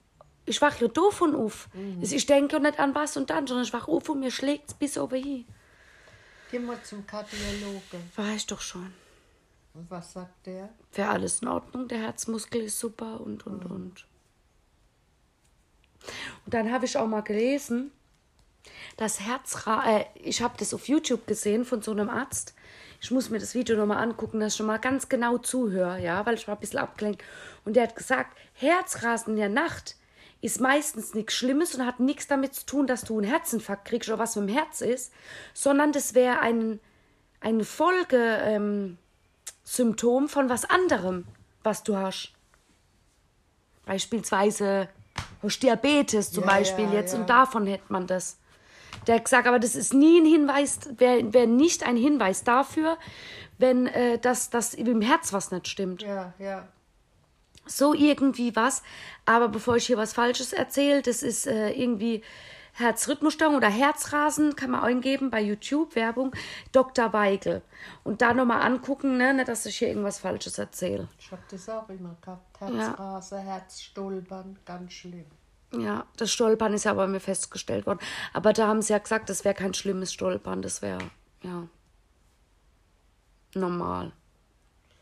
Ich 0.47 0.63
wach 0.63 0.81
ja 0.81 0.89
doof 0.89 1.21
und 1.21 1.35
auf. 1.35 1.69
Mhm. 1.75 1.99
Ich 2.03 2.25
denke 2.25 2.57
ja 2.57 2.61
nicht 2.61 2.79
an 2.79 2.95
was 2.95 3.17
und 3.17 3.29
dann, 3.31 3.47
sondern 3.47 3.65
ich 3.65 3.73
wach 3.73 3.89
auf 3.89 4.09
und 4.09 4.21
mir 4.21 4.31
schlägt's 4.31 4.73
bis 4.75 4.97
over 4.97 5.17
hier. 5.17 5.45
Geh 6.51 6.59
mal 6.59 6.83
zum 6.83 7.07
Kardiologen. 7.07 8.11
War 8.17 8.35
ich 8.35 8.47
doch 8.47 8.61
schon. 8.61 8.93
Und 9.75 9.91
was 9.91 10.13
sagt 10.13 10.47
der? 10.47 10.71
Wäre 10.93 11.11
alles 11.11 11.43
in 11.43 11.49
Ordnung, 11.49 11.89
der 11.89 12.01
Herzmuskel 12.01 12.63
ist 12.63 12.79
super 12.79 13.21
und, 13.21 13.47
und, 13.47 13.65
und. 13.65 14.07
Und 16.45 16.55
dann 16.55 16.73
habe 16.73 16.87
ich 16.87 16.97
auch 16.97 17.07
mal 17.07 17.21
gelesen, 17.21 17.93
das 18.97 19.21
Herzra 19.21 19.99
äh, 19.99 20.05
ich 20.15 20.43
habe 20.43 20.55
das 20.59 20.75
auf 20.75 20.89
YouTube 20.89 21.27
gesehen 21.27 21.65
von 21.65 21.83
so 21.83 21.93
einem 21.93 22.09
Arzt. 22.09 22.55
Ich 23.01 23.11
muss 23.11 23.31
mir 23.31 23.39
das 23.39 23.55
Video 23.55 23.77
nochmal 23.77 24.03
angucken, 24.03 24.41
dass 24.41 24.53
ich 24.53 24.59
schon 24.59 24.67
mal 24.67 24.79
ganz 24.79 25.09
genau 25.09 25.39
zuhöre, 25.39 26.03
ja, 26.03 26.27
weil 26.27 26.35
ich 26.35 26.47
war 26.49 26.57
ein 26.57 26.61
bisschen 26.61 26.81
abgelenkt. 26.81 27.23
Und 27.65 27.77
der 27.77 27.85
hat 27.85 27.97
gesagt, 27.97 28.37
Herzrasen 28.55 29.35
in 29.35 29.41
der 29.41 29.49
Nacht 29.49 29.97
ist 30.43 30.61
meistens 30.61 31.15
nichts 31.15 31.35
Schlimmes 31.35 31.75
und 31.75 31.87
hat 31.87 32.01
nichts 32.01 32.27
damit 32.27 32.55
zu 32.55 32.67
tun, 32.67 32.87
dass 32.87 33.03
du 33.03 33.19
einen 33.19 33.29
Herzinfarkt 33.29 33.87
kriegst 33.87 34.09
oder 34.09 34.19
was 34.19 34.37
mit 34.37 34.49
dem 34.49 34.55
Herz 34.55 34.81
ist, 34.81 35.13
sondern 35.55 35.93
das 35.93 36.15
wäre 36.15 36.41
ein, 36.41 36.81
ein 37.41 37.65
Folgesymptom 37.65 38.47
ähm, 38.47 38.99
von 40.27 40.49
was 40.49 40.65
anderem, 40.65 41.27
was 41.63 41.85
du 41.85 41.97
hast. 41.97 42.33
Beispielsweise 43.87 44.89
hast 45.43 45.63
Diabetes 45.63 46.33
zum 46.33 46.43
ja, 46.43 46.51
Beispiel 46.51 46.87
ja, 46.87 46.95
jetzt 46.95 47.15
ja. 47.15 47.21
und 47.21 47.31
davon 47.31 47.69
hätte 47.69 47.85
man 47.89 48.09
das. 48.09 48.39
Der 49.07 49.15
hat 49.15 49.25
gesagt, 49.25 49.47
aber 49.47 49.61
das 49.61 49.77
ist 49.77 49.95
nie 49.95 50.21
ein 50.21 50.27
Hinweis, 50.27 50.81
wäre 50.99 51.33
wär 51.33 51.47
nicht 51.47 51.87
ein 51.87 51.97
Hinweis 51.97 52.43
dafür, 52.43 52.99
wenn 53.59 53.87
äh, 53.87 54.19
das, 54.19 54.51
das 54.51 54.75
im 54.75 55.03
Herz 55.03 55.33
was 55.33 55.53
nicht 55.53 55.69
stimmt. 55.69 56.03
Ja, 56.03 56.35
ja. 56.41 56.67
So 57.65 57.95
irgendwie 57.95 58.57
was. 58.57 58.83
Aber 59.25 59.49
bevor 59.49 59.77
ich 59.77 59.87
hier 59.87 59.97
was 59.97 60.15
Falsches 60.15 60.53
erzähle, 60.53 61.03
das 61.03 61.23
ist 61.23 61.47
äh, 61.47 61.71
irgendwie 61.71 62.25
Herzrhythmusstörung 62.81 63.57
oder 63.57 63.69
Herzrasen, 63.69 64.57
kann 64.57 64.71
man 64.71 64.83
eingeben 64.83 65.31
bei 65.31 65.41
YouTube, 65.41 65.95
Werbung, 65.95 66.33
Dr. 66.73 67.13
Weigel. 67.13 67.63
Und 68.03 68.23
da 68.23 68.35
nochmal 68.35 68.63
angucken, 68.63 69.17
ne, 69.17 69.35
nicht, 69.35 69.49
dass 69.49 69.67
ich 69.67 69.79
hier 69.79 69.89
irgendwas 69.89 70.19
Falsches 70.19 70.59
erzähle. 70.59 71.09
Ich 71.19 71.31
habe 71.31 71.43
das 71.51 71.69
auch 71.69 71.89
immer 71.89 72.17
gehabt. 72.21 72.61
Herzrasen, 72.61 73.39
ja. 73.39 73.45
Herzstolpern, 73.45 74.59
ganz 74.65 74.93
schlimm. 74.93 75.27
Ja, 75.73 76.05
das 76.17 76.33
Stolpern 76.33 76.75
ist 76.75 76.85
ja 76.85 76.95
bei 76.95 77.07
mir 77.07 77.21
festgestellt 77.21 77.87
worden. 77.87 78.01
Aber 78.33 78.53
da 78.53 78.67
haben 78.67 78.83
sie 78.83 78.93
ja 78.93 78.99
gesagt, 78.99 79.31
das 79.31 79.45
wäre 79.45 79.55
kein 79.55 79.73
schlimmes 79.75 80.13
Stolpern, 80.13 80.63
das 80.63 80.83
wäre, 80.83 80.99
ja, 81.43 81.69
normal. 83.55 84.13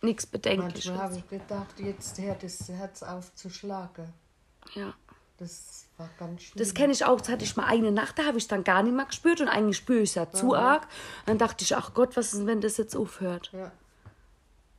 Nichts 0.03 0.27
Bedenkliches. 0.27 0.87
Manchmal 0.87 1.09
habe 1.09 1.19
ich 1.19 1.29
gedacht, 1.29 1.81
jetzt 1.81 2.19
hört 2.19 2.43
das 2.43 2.69
Herz 2.69 3.03
auf 3.03 3.35
zu 3.35 3.51
schlagen. 3.51 4.13
Ja. 4.75 4.95
Das 5.39 5.87
war 5.97 6.09
ganz 6.19 6.43
schlimm. 6.43 6.59
Das 6.59 6.75
kenne 6.75 6.93
ich 6.93 7.05
auch. 7.05 7.21
Das 7.21 7.29
hatte 7.29 7.45
ich 7.45 7.57
mal 7.57 7.67
eine 7.67 7.93
Nacht, 7.93 8.19
da 8.19 8.25
habe 8.25 8.39
ich 8.39 8.49
dann 8.49 8.65
gar 8.65 8.83
nicht 8.83 8.95
mehr 8.95 9.07
gespürt 9.07 9.41
und 9.41 9.49
eigentlich 9.49 9.77
spüre 9.77 10.01
ich 10.01 10.11
es 10.11 10.15
ja 10.17 10.31
zu 10.31 10.55
arg. 10.55 10.83
Und 10.83 11.29
dann 11.29 11.39
dachte 11.39 11.65
ich, 11.65 11.77
ach 11.77 11.95
Gott, 11.95 12.17
was 12.17 12.35
ist, 12.35 12.47
wenn 12.47 12.61
das 12.61 12.77
jetzt 12.77 12.97
aufhört? 12.97 13.51
Ja. 13.53 13.73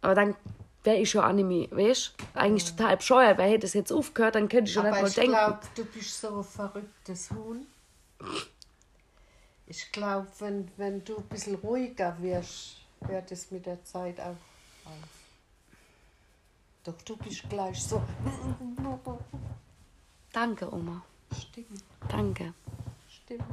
Aber 0.02 0.16
dann 0.16 0.36
wäre 0.84 0.98
ich 0.98 1.14
ja 1.14 1.24
Anime, 1.24 1.68
weißt? 1.72 2.14
Eigentlich 2.34 2.70
ja. 2.70 2.76
total 2.76 2.98
bescheuert, 2.98 3.38
weil 3.38 3.52
hätte 3.52 3.68
es 3.68 3.74
jetzt 3.74 3.92
aufgehört, 3.92 4.36
dann 4.36 4.48
könnte 4.48 4.70
ich 4.70 4.74
schon 4.74 4.84
mal 4.84 4.94
denken. 4.94 5.22
Ich 5.22 5.28
glaube, 5.28 5.60
du 5.76 5.86
bist 5.86 6.22
so 6.22 6.38
ein 6.38 6.44
verrücktes 6.44 7.32
Huhn. 7.32 7.66
Ich 9.68 9.92
glaube, 9.92 10.28
wenn, 10.40 10.72
wenn 10.78 11.04
du 11.04 11.18
ein 11.18 11.28
bisschen 11.28 11.56
ruhiger 11.56 12.16
wirst, 12.22 12.78
wird 13.02 13.32
es 13.32 13.52
mit 13.52 13.66
der 13.66 13.84
Zeit 13.84 14.20
auch 14.20 14.36
auf. 14.86 14.94
Doch 16.84 17.02
du 17.04 17.18
bist 17.18 17.48
gleich 17.50 17.82
so. 17.84 18.02
Danke, 20.32 20.72
Oma. 20.72 21.04
Stimmt. 21.32 21.84
Danke. 22.08 22.54
Stimmt. 23.08 23.44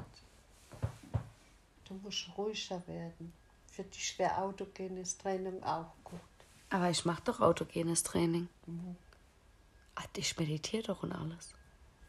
Du 1.88 1.94
musst 1.94 2.28
ruhiger 2.36 2.82
werden. 2.86 3.32
Für 3.70 3.84
dich 3.84 4.18
wäre 4.18 4.38
autogenes 4.38 5.16
Training 5.18 5.62
auch 5.62 5.92
gut. 6.04 6.20
Aber 6.70 6.90
ich 6.90 7.04
mache 7.04 7.22
doch 7.24 7.40
autogenes 7.40 8.02
Training. 8.02 8.48
Mhm. 8.66 8.96
Ach, 9.94 10.06
ich 10.16 10.36
meditiere 10.38 10.82
doch 10.82 11.02
und 11.02 11.12
alles. 11.12 11.54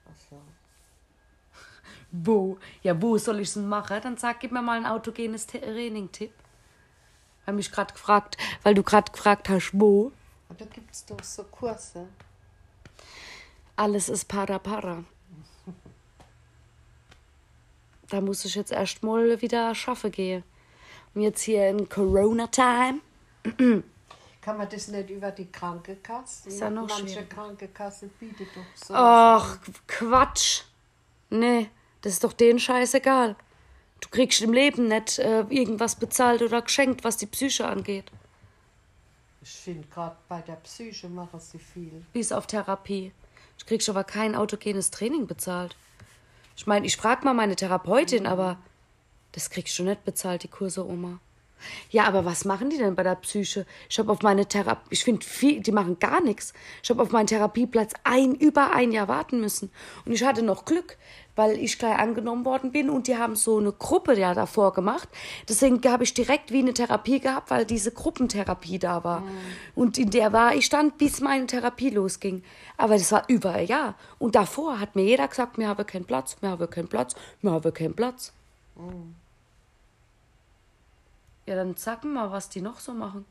Ach 0.05 0.19
so. 0.29 0.41
Wo? 2.11 2.57
Ja, 2.83 3.01
wo 3.01 3.17
soll 3.17 3.39
ich 3.39 3.49
es 3.49 3.55
machen? 3.55 3.99
Dann 4.01 4.17
sag, 4.17 4.39
gib 4.39 4.51
mir 4.51 4.61
mal 4.61 4.77
ein 4.77 4.85
autogenes 4.85 5.45
Training-Tipp. 5.47 6.33
Weil 7.45 7.55
mich 7.55 7.71
gerade 7.71 7.93
gefragt, 7.93 8.37
weil 8.63 8.73
du 8.73 8.83
gerade 8.83 9.11
gefragt 9.11 9.47
hast, 9.47 9.71
wo. 9.73 10.11
Und 10.49 10.59
da 10.59 10.65
gibt 10.65 10.93
es 10.93 11.05
doch 11.05 11.23
so 11.23 11.43
Kurse. 11.45 12.07
Alles 13.77 14.09
ist 14.09 14.25
para 14.27 14.57
para. 14.57 15.03
Da 18.09 18.21
muss 18.21 18.43
ich 18.43 18.55
jetzt 18.55 18.71
erst 18.71 19.03
mal 19.03 19.39
wieder 19.41 19.75
schaffen 19.75 20.11
gehen. 20.11 20.43
Und 21.13 21.21
jetzt 21.21 21.41
hier 21.41 21.69
in 21.69 21.87
Corona-Time. 21.87 23.01
Kann 24.41 24.57
man 24.57 24.67
das 24.69 24.87
nicht 24.87 25.09
über 25.11 25.29
die 25.29 25.51
Krankenkasse? 25.51 26.49
Ist 26.49 26.59
ja 26.59 26.69
noch 26.71 26.87
Manche 26.87 27.07
schwierig. 27.07 27.29
Krankenkasse 27.29 28.07
bietet 28.19 28.47
doch 28.55 28.63
so. 28.75 28.93
Ach, 28.95 29.59
Quatsch. 29.87 30.63
Nee, 31.29 31.69
das 32.01 32.13
ist 32.13 32.23
doch 32.23 32.33
denen 32.33 32.57
scheißegal. 32.57 33.35
Du 33.99 34.09
kriegst 34.09 34.41
im 34.41 34.53
Leben 34.53 34.87
nicht 34.87 35.19
äh, 35.19 35.41
irgendwas 35.49 35.97
bezahlt 35.97 36.41
oder 36.41 36.61
geschenkt, 36.61 37.03
was 37.03 37.17
die 37.17 37.25
Psyche 37.25 37.67
angeht. 37.67 38.11
Ich 39.41 39.51
finde, 39.51 39.87
gerade 39.87 40.15
bei 40.27 40.41
der 40.41 40.55
Psyche 40.55 41.09
machen 41.09 41.39
sie 41.39 41.59
viel. 41.59 42.05
Bis 42.13 42.31
auf 42.31 42.47
Therapie. 42.47 43.11
Du 43.59 43.65
kriegst 43.65 43.89
aber 43.89 44.03
kein 44.03 44.35
autogenes 44.35 44.91
Training 44.91 45.27
bezahlt. 45.27 45.75
Ich 46.55 46.67
meine, 46.67 46.85
ich 46.85 46.97
frage 46.97 47.23
mal 47.23 47.33
meine 47.33 47.55
Therapeutin, 47.55 48.25
aber 48.25 48.57
das 49.33 49.49
kriegst 49.49 49.77
du 49.77 49.83
nicht 49.83 50.03
bezahlt, 50.05 50.43
die 50.43 50.47
Kurse, 50.47 50.85
Oma. 50.85 51.19
Ja, 51.89 52.05
aber 52.05 52.25
was 52.25 52.45
machen 52.45 52.69
die 52.69 52.77
denn 52.77 52.95
bei 52.95 53.03
der 53.03 53.15
Psyche? 53.15 53.65
Ich 53.89 53.99
habe 53.99 54.11
auf 54.11 54.21
meine 54.21 54.45
Therapie, 54.45 54.87
ich 54.89 55.03
finde 55.03 55.25
viel, 55.25 55.61
die 55.61 55.71
machen 55.71 55.99
gar 55.99 56.21
nichts. 56.21 56.53
Ich 56.83 56.89
habe 56.89 57.01
auf 57.01 57.11
meinen 57.11 57.27
Therapieplatz 57.27 57.93
ein, 58.03 58.35
über 58.35 58.73
ein 58.73 58.91
Jahr 58.91 59.07
warten 59.07 59.39
müssen. 59.39 59.71
Und 60.05 60.13
ich 60.13 60.23
hatte 60.23 60.43
noch 60.43 60.65
Glück, 60.65 60.97
weil 61.37 61.57
ich 61.57 61.77
gleich 61.77 61.97
angenommen 61.97 62.43
worden 62.43 62.71
bin 62.71 62.89
und 62.89 63.07
die 63.07 63.15
haben 63.15 63.35
so 63.35 63.59
eine 63.59 63.71
Gruppe 63.71 64.17
ja 64.17 64.33
davor 64.33 64.73
gemacht. 64.73 65.07
Deswegen 65.47 65.79
habe 65.89 66.03
ich 66.03 66.13
direkt 66.13 66.51
wie 66.51 66.59
eine 66.59 66.73
Therapie 66.73 67.19
gehabt, 67.19 67.51
weil 67.51 67.65
diese 67.65 67.91
Gruppentherapie 67.91 68.79
da 68.79 69.03
war. 69.03 69.21
Mhm. 69.21 69.27
Und 69.75 69.97
in 69.97 70.09
der 70.09 70.33
war 70.33 70.55
ich 70.55 70.69
dann, 70.69 70.91
bis 70.91 71.21
meine 71.21 71.45
Therapie 71.45 71.91
losging. 71.91 72.43
Aber 72.75 72.95
das 72.97 73.11
war 73.11 73.23
über 73.27 73.53
ein 73.53 73.67
Jahr. 73.67 73.95
Und 74.17 74.35
davor 74.35 74.79
hat 74.79 74.95
mir 74.95 75.03
jeder 75.03 75.27
gesagt, 75.27 75.57
wir 75.57 75.67
haben 75.67 75.85
keinen 75.85 76.05
Platz, 76.05 76.37
wir 76.41 76.49
haben 76.49 76.69
keinen 76.69 76.87
Platz, 76.87 77.15
wir 77.41 77.51
haben 77.51 77.73
keinen 77.73 77.95
Platz. 77.95 78.33
Mhm. 78.75 79.15
Ja, 81.47 81.55
dann 81.55 81.75
sag 81.77 82.03
mal, 82.03 82.29
was 82.31 82.49
die 82.49 82.61
noch 82.61 82.79
so 82.79 82.93
machen. 82.93 83.25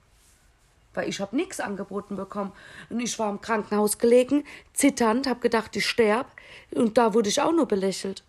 Weil 0.95 1.09
ich 1.09 1.21
habe 1.21 1.37
nichts 1.37 1.61
angeboten 1.61 2.17
bekommen. 2.17 2.53
Und 2.89 2.99
ich 3.01 3.19
war 3.19 3.31
im 3.31 3.43
Krankenhaus 3.43 3.99
gelegen, 3.99 4.45
zitternd, 4.73 5.27
habe 5.29 5.41
gedacht, 5.41 5.77
ich 5.77 5.87
sterb. 5.87 6.27
Und 6.75 6.97
da 6.97 7.13
wurde 7.13 7.29
ich 7.29 7.43
auch 7.43 7.53
nur 7.53 7.69
belächelt. 7.69 8.25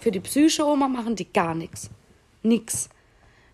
Für 0.00 0.10
die 0.10 0.18
Psycho-Oma 0.18 0.88
machen 0.88 1.14
die 1.14 1.32
gar 1.32 1.54
nichts. 1.54 1.88
Nix. 2.42 2.88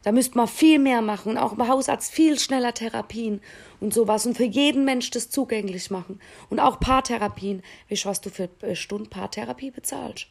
Da 0.04 0.12
müsste 0.12 0.38
man 0.38 0.48
viel 0.48 0.78
mehr 0.78 1.02
machen 1.02 1.36
auch 1.36 1.52
im 1.52 1.68
Hausarzt 1.68 2.10
viel 2.10 2.38
schneller 2.38 2.72
Therapien 2.72 3.42
und 3.80 3.92
sowas 3.92 4.24
und 4.24 4.38
für 4.38 4.44
jeden 4.44 4.86
Mensch 4.86 5.10
das 5.10 5.28
zugänglich 5.28 5.90
machen. 5.90 6.18
Und 6.48 6.60
auch 6.60 6.80
Paartherapien. 6.80 7.62
Weißt 7.90 8.06
du, 8.06 8.08
was 8.08 8.20
du 8.22 8.30
für 8.30 8.48
äh, 8.62 8.74
Stunden 8.74 9.10
Paartherapie 9.10 9.70
bezahlst? 9.70 10.28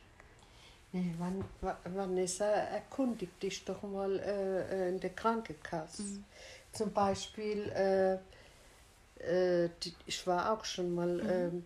Nee, 0.94 1.14
wann, 1.18 1.44
Vanessa, 1.84 2.46
erkundigt 2.46 3.44
dich 3.44 3.64
doch 3.66 3.84
mal 3.84 4.20
äh, 4.20 4.86
äh, 4.86 4.90
in 4.90 5.00
der 5.00 5.10
Krankenkasse. 5.12 6.02
Mhm. 6.02 6.24
Zum 6.72 6.94
Beispiel, 6.94 7.70
äh, 7.70 8.14
äh, 9.20 9.70
die, 9.84 9.94
ich 10.06 10.26
war 10.26 10.54
auch 10.54 10.64
schon 10.66 10.96
mal 10.96 11.14
mhm. 11.16 11.30
Ähm, 11.30 11.66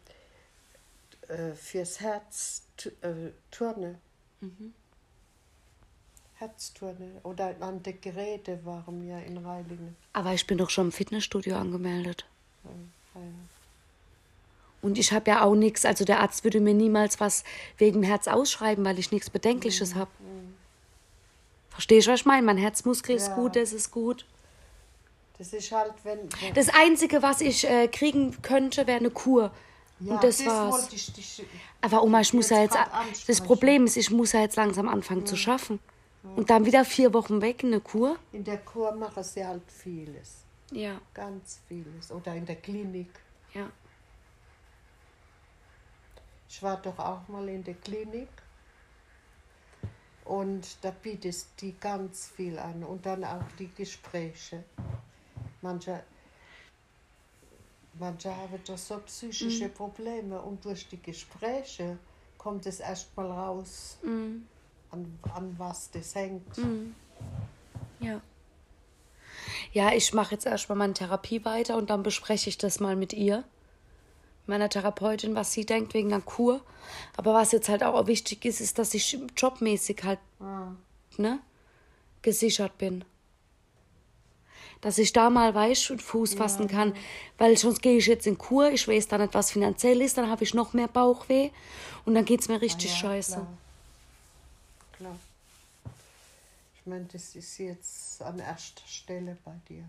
äh, 1.27 1.53
fürs 1.53 1.99
Herz 1.99 2.63
äh, 3.01 3.31
Turne. 3.51 3.99
Mhm. 4.41 4.73
Herzturne 6.35 7.21
oder 7.21 7.55
an 7.61 7.83
der 7.83 7.93
Geräte 7.93 8.65
waren 8.65 9.05
wir 9.05 9.23
in 9.23 9.37
Reilingen. 9.37 9.95
Aber 10.13 10.33
ich 10.33 10.47
bin 10.47 10.57
doch 10.57 10.71
schon 10.71 10.87
im 10.87 10.91
Fitnessstudio 10.91 11.55
angemeldet. 11.55 12.25
Ja, 12.63 12.71
ja. 13.21 13.27
Und 14.81 14.97
ich 14.97 15.11
habe 15.11 15.29
ja 15.29 15.43
auch 15.43 15.55
nichts, 15.55 15.85
also 15.85 16.05
der 16.05 16.19
Arzt 16.21 16.43
würde 16.43 16.59
mir 16.59 16.73
niemals 16.73 17.19
was 17.19 17.43
wegen 17.77 18.03
Herz 18.03 18.27
ausschreiben, 18.27 18.83
weil 18.83 18.97
ich 18.97 19.11
nichts 19.11 19.29
Bedenkliches 19.29 19.95
mhm. 19.95 19.99
habe. 19.99 20.11
Mhm. 20.19 20.53
Verstehst 21.69 22.07
du, 22.07 22.11
was 22.11 22.21
ich 22.21 22.25
meine? 22.25 22.41
Mein 22.43 22.57
Herzmuskel 22.57 23.15
ist 23.15 23.29
ja. 23.29 23.35
gut, 23.35 23.55
das 23.55 23.73
ist 23.73 23.91
gut. 23.91 24.25
Das 25.37 25.53
ist 25.53 25.71
halt, 25.71 25.93
wenn. 26.03 26.19
wenn 26.41 26.53
das 26.53 26.69
Einzige, 26.69 27.21
was 27.21 27.41
ich 27.41 27.67
äh, 27.67 27.87
kriegen 27.87 28.41
könnte, 28.41 28.85
wäre 28.85 28.99
eine 28.99 29.09
Kur. 29.09 29.51
Ja, 29.99 30.13
und 30.13 30.23
das, 30.23 30.37
das 30.37 30.47
war's. 30.47 30.93
Ich 30.93 31.13
dich 31.13 31.45
Aber 31.81 32.03
Oma, 32.03 32.21
ich 32.21 32.33
muss 32.33 32.49
ja 32.49 32.61
jetzt. 32.61 32.77
Das 33.27 33.41
Problem 33.41 33.85
ist, 33.85 33.97
ich 33.97 34.09
muss 34.11 34.33
ja 34.33 34.41
jetzt 34.41 34.55
langsam 34.55 34.87
anfangen 34.87 35.21
ja. 35.21 35.25
zu 35.25 35.35
schaffen. 35.35 35.79
Ja. 36.23 36.29
Und 36.35 36.49
dann 36.49 36.65
wieder 36.65 36.85
vier 36.85 37.13
Wochen 37.13 37.41
weg 37.41 37.63
in 37.63 37.69
eine 37.69 37.79
Kur. 37.79 38.17
In 38.31 38.43
der 38.43 38.57
Kur 38.57 38.91
machen 38.91 39.23
sie 39.23 39.45
halt 39.45 39.63
vieles. 39.67 40.43
Ja. 40.71 40.99
Ganz 41.13 41.59
vieles. 41.67 42.11
Oder 42.11 42.35
in 42.35 42.45
der 42.45 42.57
Klinik. 42.57 43.09
Ja. 43.53 43.69
Ich 46.51 46.61
war 46.61 46.75
doch 46.81 46.99
auch 46.99 47.25
mal 47.29 47.47
in 47.47 47.63
der 47.63 47.75
Klinik 47.75 48.27
und 50.25 50.67
da 50.81 50.91
bietet 50.91 51.45
die 51.61 51.73
ganz 51.79 52.27
viel 52.27 52.59
an 52.59 52.83
und 52.83 53.05
dann 53.05 53.23
auch 53.23 53.45
die 53.57 53.69
Gespräche. 53.73 54.65
Manche, 55.61 56.03
Manche 57.97 58.35
haben 58.35 58.59
doch 58.67 58.77
so 58.77 58.97
psychische 58.99 59.69
Mhm. 59.69 59.73
Probleme 59.73 60.41
und 60.41 60.63
durch 60.65 60.89
die 60.89 61.01
Gespräche 61.01 61.97
kommt 62.37 62.65
es 62.65 62.81
erst 62.81 63.15
mal 63.15 63.31
raus, 63.31 63.95
Mhm. 64.03 64.45
an, 64.91 65.19
an 65.33 65.55
was 65.57 65.89
das 65.91 66.15
hängt. 66.15 66.57
Ja. 68.01 68.19
Ja, 69.71 69.93
ich 69.93 70.13
mache 70.13 70.33
jetzt 70.35 70.45
erstmal 70.45 70.77
meine 70.77 70.93
Therapie 70.93 71.45
weiter 71.45 71.77
und 71.77 71.89
dann 71.89 72.03
bespreche 72.03 72.49
ich 72.49 72.57
das 72.57 72.81
mal 72.81 72.97
mit 72.97 73.13
ihr, 73.13 73.45
meiner 74.51 74.69
Therapeutin, 74.69 75.33
was 75.33 75.51
sie 75.51 75.65
denkt 75.65 75.95
wegen 75.95 76.09
der 76.09 76.21
Kur. 76.21 76.61
Aber 77.17 77.33
was 77.33 77.51
jetzt 77.51 77.69
halt 77.69 77.83
auch 77.83 78.05
wichtig 78.05 78.45
ist, 78.45 78.61
ist, 78.61 78.77
dass 78.77 78.93
ich 78.93 79.17
jobmäßig 79.35 80.03
halt 80.03 80.19
Ah, 80.39 80.73
ne, 81.17 81.39
gesichert 82.21 82.77
bin. 82.77 83.03
Dass 84.81 84.97
ich 84.97 85.13
da 85.13 85.29
mal 85.29 85.53
weiß 85.53 85.91
und 85.91 86.01
Fuß 86.01 86.33
fassen 86.33 86.67
kann, 86.67 86.95
weil 87.37 87.55
sonst 87.55 87.81
gehe 87.81 87.97
ich 87.97 88.07
jetzt 88.07 88.25
in 88.25 88.37
Kur, 88.37 88.71
ich 88.71 88.87
weiß 88.87 89.07
da 89.07 89.19
nicht, 89.19 89.33
was 89.33 89.51
finanziell 89.51 90.01
ist, 90.01 90.17
dann 90.17 90.29
habe 90.29 90.43
ich 90.43 90.53
noch 90.55 90.73
mehr 90.73 90.87
Bauchweh 90.87 91.51
und 92.05 92.15
dann 92.15 92.25
geht's 92.25 92.47
mir 92.47 92.61
richtig 92.61 92.91
ja, 92.91 92.97
scheiße. 92.97 93.33
Klar. 93.33 93.47
klar. 94.97 95.19
Ich 96.75 96.87
meine, 96.87 97.05
das 97.05 97.35
ist 97.35 97.59
jetzt 97.59 98.23
an 98.23 98.39
erster 98.39 98.81
Stelle 98.87 99.37
bei 99.45 99.53
dir. 99.69 99.87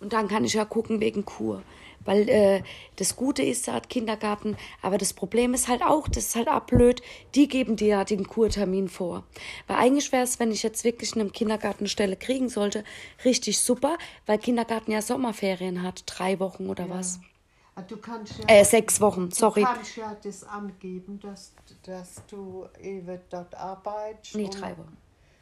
Und 0.00 0.12
dann 0.12 0.28
kann 0.28 0.44
ich 0.44 0.52
ja 0.52 0.66
gucken 0.66 1.00
wegen 1.00 1.24
Kur. 1.24 1.62
Weil 2.08 2.26
äh, 2.30 2.62
das 2.96 3.16
Gute 3.16 3.42
ist, 3.42 3.68
er 3.68 3.74
hat 3.74 3.90
Kindergarten, 3.90 4.56
aber 4.80 4.96
das 4.96 5.12
Problem 5.12 5.52
ist 5.52 5.68
halt 5.68 5.82
auch, 5.82 6.08
das 6.08 6.28
ist 6.28 6.36
halt 6.36 6.48
auch 6.48 6.60
blöd, 6.62 7.02
die 7.34 7.48
geben 7.48 7.76
dir 7.76 7.88
ja 7.88 8.04
den 8.04 8.26
Kurtermin 8.26 8.88
vor. 8.88 9.24
Weil 9.66 9.76
eigentlich 9.76 10.10
wäre 10.10 10.22
es, 10.22 10.40
wenn 10.40 10.50
ich 10.50 10.62
jetzt 10.62 10.84
wirklich 10.84 11.14
in 11.14 11.20
einem 11.20 11.32
Kindergarten 11.32 11.80
eine 11.80 11.90
Stelle 11.90 12.16
kriegen 12.16 12.48
sollte, 12.48 12.82
richtig 13.26 13.60
super, 13.60 13.98
weil 14.24 14.38
Kindergarten 14.38 14.90
ja 14.90 15.02
Sommerferien 15.02 15.82
hat, 15.82 16.04
drei 16.06 16.40
Wochen 16.40 16.70
oder 16.70 16.88
was. 16.88 17.20
Ah, 17.74 17.82
Du 17.82 17.98
kannst 17.98 18.38
ja, 18.38 18.44
Äh, 18.48 18.64
sechs 18.64 19.02
Wochen, 19.02 19.30
sorry. 19.30 19.60
Du 19.60 19.66
kannst 19.66 19.96
ja 19.96 20.16
das 20.24 20.44
angeben, 20.44 21.20
dass, 21.20 21.52
dass 21.82 22.22
du 22.26 22.66
eben 22.80 23.20
dort 23.28 23.54
arbeitest. 23.54 24.34
Nee, 24.34 24.48
drei 24.48 24.78
Wochen. 24.78 24.96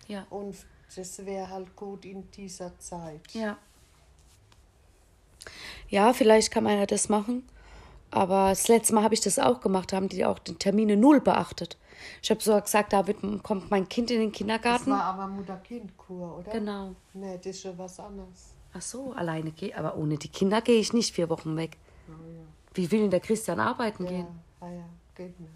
Ja. 0.08 0.26
Und 0.30 0.56
das 0.96 1.24
wäre 1.24 1.48
halt 1.48 1.76
gut 1.76 2.04
in 2.04 2.28
dieser 2.32 2.76
Zeit. 2.80 3.20
Ja. 3.34 3.56
Ja, 5.88 6.12
vielleicht 6.12 6.50
kann 6.50 6.66
ja 6.66 6.86
das 6.86 7.08
machen. 7.08 7.42
Aber 8.10 8.50
das 8.50 8.68
letzte 8.68 8.94
Mal 8.94 9.02
habe 9.02 9.14
ich 9.14 9.20
das 9.20 9.38
auch 9.38 9.60
gemacht, 9.60 9.92
da 9.92 9.96
haben 9.96 10.08
die 10.08 10.24
auch 10.24 10.38
die 10.38 10.54
Termine 10.54 10.96
null 10.96 11.20
beachtet. 11.20 11.76
Ich 12.22 12.30
habe 12.30 12.40
so 12.40 12.58
gesagt, 12.60 12.92
da 12.92 13.06
wird, 13.06 13.18
kommt 13.42 13.70
mein 13.70 13.88
Kind 13.88 14.10
in 14.10 14.20
den 14.20 14.30
Das 14.30 14.38
Kindergarten. 14.38 14.90
war 14.90 15.02
aber 15.04 15.26
Mutter-Kind-Kur, 15.26 16.38
oder? 16.38 16.50
Genau. 16.52 16.94
Nee, 17.14 17.36
das 17.38 17.46
ist 17.46 17.62
schon 17.62 17.76
was 17.78 17.98
anderes. 17.98 18.52
Ach 18.74 18.80
so, 18.82 19.12
alleine 19.16 19.50
gehe, 19.50 19.76
aber 19.76 19.96
ohne 19.96 20.16
die 20.18 20.28
Kinder 20.28 20.60
gehe 20.60 20.78
ich 20.78 20.92
nicht 20.92 21.14
vier 21.14 21.28
Wochen 21.30 21.56
weg. 21.56 21.76
Wie 22.74 22.90
will 22.90 23.00
denn 23.02 23.10
der 23.10 23.20
Christian 23.20 23.58
arbeiten 23.58 24.04
Ja, 24.04 24.10
gehen? 24.10 24.26
ah 24.60 24.68
ja, 24.70 24.84
geht 25.14 25.38
nicht. 25.40 25.50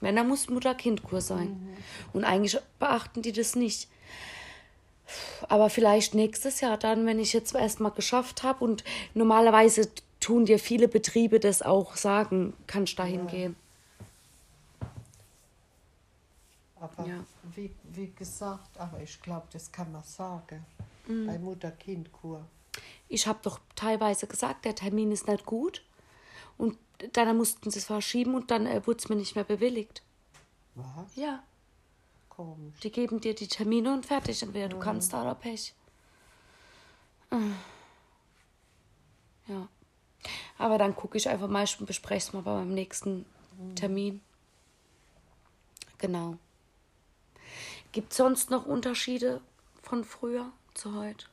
Dann 0.00 0.28
muss 0.28 0.50
Mutter-Kind-Kur 0.50 1.20
sein. 1.22 1.74
Und 2.12 2.24
eigentlich 2.24 2.58
beachten 2.78 3.22
die 3.22 3.32
das 3.32 3.56
nicht. 3.56 3.88
Aber 5.48 5.70
vielleicht 5.70 6.14
nächstes 6.14 6.60
Jahr 6.60 6.78
dann, 6.78 7.06
wenn 7.06 7.18
ich 7.18 7.32
jetzt 7.32 7.54
erstmal 7.54 7.92
geschafft 7.92 8.42
habe. 8.42 8.64
Und 8.64 8.84
normalerweise 9.14 9.90
tun 10.20 10.46
dir 10.46 10.58
viele 10.58 10.88
Betriebe 10.88 11.40
das 11.40 11.62
auch 11.62 11.96
sagen, 11.96 12.54
kannst 12.66 12.98
da 12.98 13.04
hingehen. 13.04 13.56
Aber 16.80 17.06
Ja. 17.06 17.24
wie, 17.54 17.70
wie 17.92 18.10
gesagt, 18.12 18.78
aber 18.78 19.00
ich 19.00 19.20
glaube, 19.22 19.46
das 19.52 19.70
kann 19.72 19.90
man 19.92 20.02
sagen. 20.02 20.64
Mhm. 21.06 21.26
Bei 21.26 21.38
Mutter-Kind-Kur. 21.38 22.44
Ich 23.08 23.26
habe 23.26 23.38
doch 23.42 23.60
teilweise 23.76 24.26
gesagt, 24.26 24.64
der 24.64 24.74
Termin 24.74 25.12
ist 25.12 25.28
nicht 25.28 25.46
gut. 25.46 25.82
Und 26.56 26.78
dann 27.12 27.36
mussten 27.36 27.70
sie 27.70 27.78
es 27.78 27.86
verschieben 27.86 28.34
und 28.34 28.50
dann 28.50 28.66
äh, 28.66 28.86
wurde 28.86 28.98
es 28.98 29.08
mir 29.08 29.16
nicht 29.16 29.34
mehr 29.34 29.44
bewilligt. 29.44 30.02
Was? 30.74 31.14
Ja, 31.16 31.42
Komisch. 32.36 32.80
die 32.80 32.90
geben 32.90 33.20
dir 33.20 33.34
die 33.34 33.46
Termine 33.46 33.92
und 33.92 34.06
fertig. 34.06 34.42
Entweder 34.42 34.68
du 34.68 34.78
kannst 34.78 35.12
da 35.12 35.22
oder 35.22 35.34
Pech. 35.34 35.74
Ah. 37.30 37.38
Ja. 39.46 39.68
Aber 40.58 40.78
dann 40.78 40.96
gucke 40.96 41.16
ich 41.16 41.28
einfach 41.28 41.48
mal, 41.48 41.64
ich 41.64 41.76
bespreche 41.78 42.28
es 42.28 42.32
mal 42.32 42.42
bei 42.42 42.54
meinem 42.54 42.74
nächsten 42.74 43.26
Termin. 43.76 44.20
Genau. 45.98 46.36
Gibt 47.92 48.10
es 48.12 48.16
sonst 48.16 48.50
noch 48.50 48.66
Unterschiede 48.66 49.40
von 49.82 50.04
früher 50.04 50.50
zu 50.74 50.94
heute? 50.94 51.26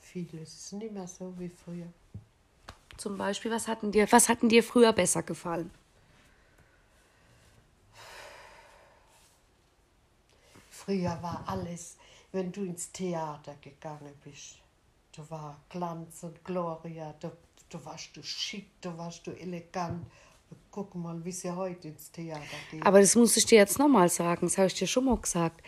Vieles 0.00 0.54
ist 0.54 0.72
nicht 0.72 0.92
mehr 0.92 1.06
so 1.06 1.38
wie 1.38 1.48
früher. 1.48 1.92
Zum 2.96 3.18
Beispiel, 3.18 3.50
was 3.50 3.68
hatten 3.68 3.92
dir, 3.92 4.10
was 4.10 4.28
hatten 4.28 4.48
dir 4.48 4.62
früher 4.62 4.92
besser 4.92 5.22
gefallen? 5.22 5.70
Früher 10.70 11.18
war 11.20 11.42
alles, 11.46 11.96
wenn 12.32 12.52
du 12.52 12.64
ins 12.64 12.92
Theater 12.92 13.56
gegangen 13.60 14.14
bist, 14.24 14.58
da 15.16 15.28
war 15.30 15.60
Glanz 15.68 16.22
und 16.22 16.44
Gloria, 16.44 17.14
da, 17.20 17.32
da 17.70 17.84
warst 17.84 18.16
du 18.16 18.22
schick, 18.22 18.68
da 18.80 18.96
warst 18.96 19.26
du 19.26 19.32
elegant. 19.32 20.06
Guck 20.70 20.94
mal, 20.94 21.24
wie 21.24 21.32
sie 21.32 21.50
heute 21.50 21.88
ins 21.88 22.12
Theater 22.12 22.44
gehen. 22.70 22.82
Aber 22.82 23.00
das 23.00 23.16
muss 23.16 23.36
ich 23.36 23.46
dir 23.46 23.58
jetzt 23.58 23.78
nochmal 23.78 24.08
sagen, 24.08 24.46
das 24.46 24.58
habe 24.58 24.68
ich 24.68 24.74
dir 24.74 24.86
schon 24.86 25.06
mal 25.06 25.16
gesagt. 25.16 25.60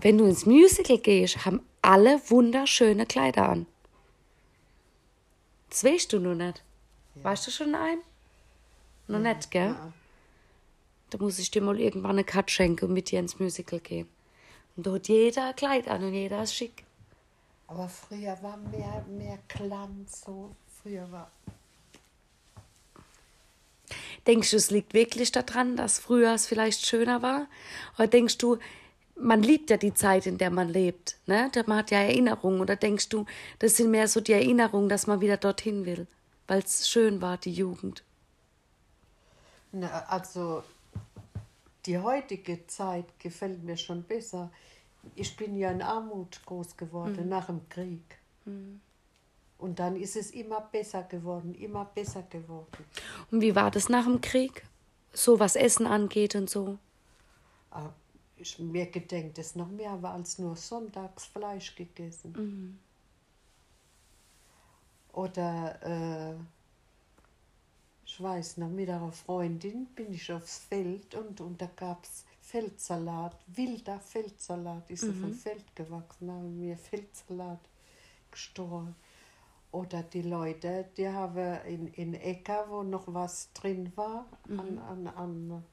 Wenn 0.00 0.18
du 0.18 0.24
ins 0.24 0.44
Musical 0.44 0.98
gehst, 0.98 1.44
haben 1.44 1.60
alle 1.82 2.20
wunderschöne 2.28 3.06
Kleider 3.06 3.48
an. 3.48 3.66
Das 5.70 5.84
weißt 5.84 6.12
du 6.12 6.18
nur 6.18 6.34
nicht. 6.34 6.64
Weißt 7.14 7.46
du 7.46 7.50
schon 7.50 7.74
ein? 7.74 7.98
Noch 9.06 9.18
nicht, 9.18 9.50
gell? 9.50 9.68
Ja. 9.68 9.92
Da 11.10 11.18
muss 11.18 11.38
ich 11.38 11.50
dir 11.50 11.62
mal 11.62 11.78
irgendwann 11.78 12.12
eine 12.12 12.24
Cut 12.24 12.50
schenken 12.50 12.86
und 12.86 12.92
mit 12.92 13.10
dir 13.10 13.20
ins 13.20 13.38
Musical 13.38 13.80
gehen. 13.80 14.08
Und 14.76 14.86
da 14.86 14.92
hat 14.92 15.08
jeder 15.08 15.48
ein 15.48 15.56
Kleid 15.56 15.88
an 15.88 16.02
und 16.02 16.14
jeder 16.14 16.42
ist 16.42 16.54
schick. 16.54 16.84
Aber 17.66 17.88
früher 17.88 18.36
war 18.42 18.56
mehr, 18.56 19.04
mehr 19.08 19.38
Glanz, 19.48 20.22
so. 20.24 20.54
Früher 20.82 21.10
war. 21.10 21.30
Denkst 24.26 24.50
du, 24.50 24.56
es 24.56 24.70
liegt 24.70 24.94
wirklich 24.94 25.32
daran, 25.32 25.76
dass 25.76 25.98
früher 25.98 26.34
es 26.34 26.46
vielleicht 26.46 26.86
schöner 26.86 27.22
war? 27.22 27.46
Oder 27.96 28.08
denkst 28.08 28.38
du, 28.38 28.58
man 29.16 29.42
liebt 29.42 29.70
ja 29.70 29.76
die 29.76 29.94
Zeit, 29.94 30.26
in 30.26 30.38
der 30.38 30.50
man 30.50 30.68
lebt, 30.68 31.16
ne? 31.26 31.50
Man 31.66 31.78
hat 31.78 31.90
ja 31.90 32.00
Erinnerungen. 32.00 32.60
Oder 32.60 32.76
denkst 32.76 33.08
du, 33.10 33.26
das 33.58 33.76
sind 33.76 33.90
mehr 33.90 34.08
so 34.08 34.20
die 34.20 34.32
Erinnerungen, 34.32 34.88
dass 34.88 35.06
man 35.06 35.20
wieder 35.20 35.36
dorthin 35.36 35.86
will, 35.86 36.06
weil 36.46 36.60
es 36.60 36.88
schön 36.88 37.20
war, 37.20 37.36
die 37.36 37.52
Jugend? 37.52 38.02
Na, 39.72 40.04
also, 40.04 40.62
die 41.86 41.98
heutige 41.98 42.66
Zeit 42.66 43.06
gefällt 43.18 43.62
mir 43.62 43.76
schon 43.76 44.02
besser. 44.02 44.50
Ich 45.14 45.36
bin 45.36 45.56
ja 45.56 45.70
in 45.70 45.82
Armut 45.82 46.40
groß 46.46 46.76
geworden 46.76 47.28
nach 47.28 47.46
dem 47.46 47.68
Krieg. 47.68 48.18
Und 49.58 49.78
dann 49.78 49.96
ist 49.96 50.16
es 50.16 50.30
immer 50.30 50.60
besser 50.60 51.02
geworden, 51.04 51.54
immer 51.54 51.84
besser 51.84 52.22
geworden. 52.22 52.84
Und 53.30 53.40
wie 53.40 53.54
war 53.54 53.70
das 53.70 53.88
nach 53.88 54.04
dem 54.04 54.20
Krieg? 54.20 54.64
So 55.12 55.38
was 55.38 55.56
Essen 55.56 55.86
angeht 55.86 56.34
und 56.34 56.50
so. 56.50 56.78
Aber 57.70 57.94
ich, 58.36 58.58
mir 58.58 58.86
gedenkt 58.86 59.38
es 59.38 59.54
noch 59.54 59.68
mehr, 59.68 60.02
war 60.02 60.14
als 60.14 60.38
nur 60.38 60.56
sonntags 60.56 61.26
Fleisch 61.26 61.74
gegessen. 61.76 62.78
Oder 65.14 65.80
äh, 65.82 66.34
ich 68.04 68.20
weiß 68.20 68.58
noch, 68.58 68.68
mit 68.68 68.88
einer 68.90 69.12
Freundin 69.12 69.86
bin 69.86 70.12
ich 70.12 70.32
aufs 70.32 70.58
Feld 70.58 71.14
und, 71.14 71.40
und 71.40 71.60
da 71.60 71.68
gab 71.74 72.04
es 72.04 72.24
Feldsalat, 72.40 73.36
wilder 73.46 73.98
Feldsalat, 73.98 74.90
ist 74.90 75.04
auf 75.04 75.14
dem 75.14 75.34
Feld 75.34 75.74
gewachsen, 75.74 76.30
haben 76.30 76.60
wir 76.60 76.76
Feldsalat 76.76 77.60
gestohlen. 78.30 78.94
Oder 79.72 80.02
die 80.04 80.22
Leute, 80.22 80.88
die 80.96 81.08
haben 81.08 81.58
in, 81.66 81.88
in 81.94 82.14
Äcker, 82.14 82.66
wo 82.68 82.82
noch 82.82 83.04
was 83.06 83.52
drin 83.54 83.90
war, 83.96 84.26
an, 84.48 84.78
an, 84.78 85.06
an 85.08 85.64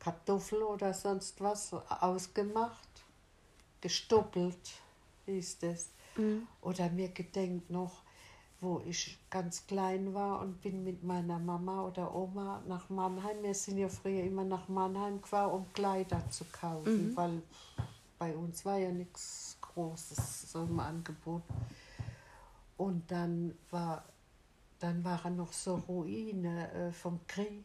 Kartoffel 0.00 0.62
oder 0.62 0.92
sonst 0.92 1.40
was 1.40 1.72
ausgemacht, 1.72 2.88
gestoppelt, 3.80 4.72
hieß 5.26 5.58
das. 5.58 5.90
Oder 6.62 6.90
mir 6.90 7.10
gedenkt 7.10 7.70
noch, 7.70 8.02
wo 8.60 8.82
ich 8.86 9.18
ganz 9.30 9.66
klein 9.66 10.14
war 10.14 10.40
und 10.40 10.60
bin 10.60 10.82
mit 10.82 11.04
meiner 11.04 11.38
Mama 11.38 11.82
oder 11.82 12.14
Oma 12.14 12.62
nach 12.66 12.88
Mannheim. 12.90 13.42
Wir 13.42 13.54
sind 13.54 13.78
ja 13.78 13.88
früher 13.88 14.24
immer 14.24 14.44
nach 14.44 14.68
Mannheim 14.68 15.22
gefahren, 15.22 15.52
um 15.52 15.72
Kleider 15.72 16.28
zu 16.30 16.44
kaufen, 16.46 17.16
weil 17.16 17.42
bei 18.18 18.34
uns 18.34 18.64
war 18.64 18.78
ja 18.78 18.90
nichts 18.90 19.56
Großes 19.60 20.52
so 20.52 20.62
im 20.64 20.80
Angebot. 20.80 21.42
Und 22.76 23.10
dann 23.10 23.54
war 23.70 24.04
dann 24.78 25.04
waren 25.04 25.36
noch 25.36 25.52
so 25.52 25.82
Ruine 25.88 26.70
äh, 26.72 26.92
vom 26.92 27.20
Krieg. 27.26 27.64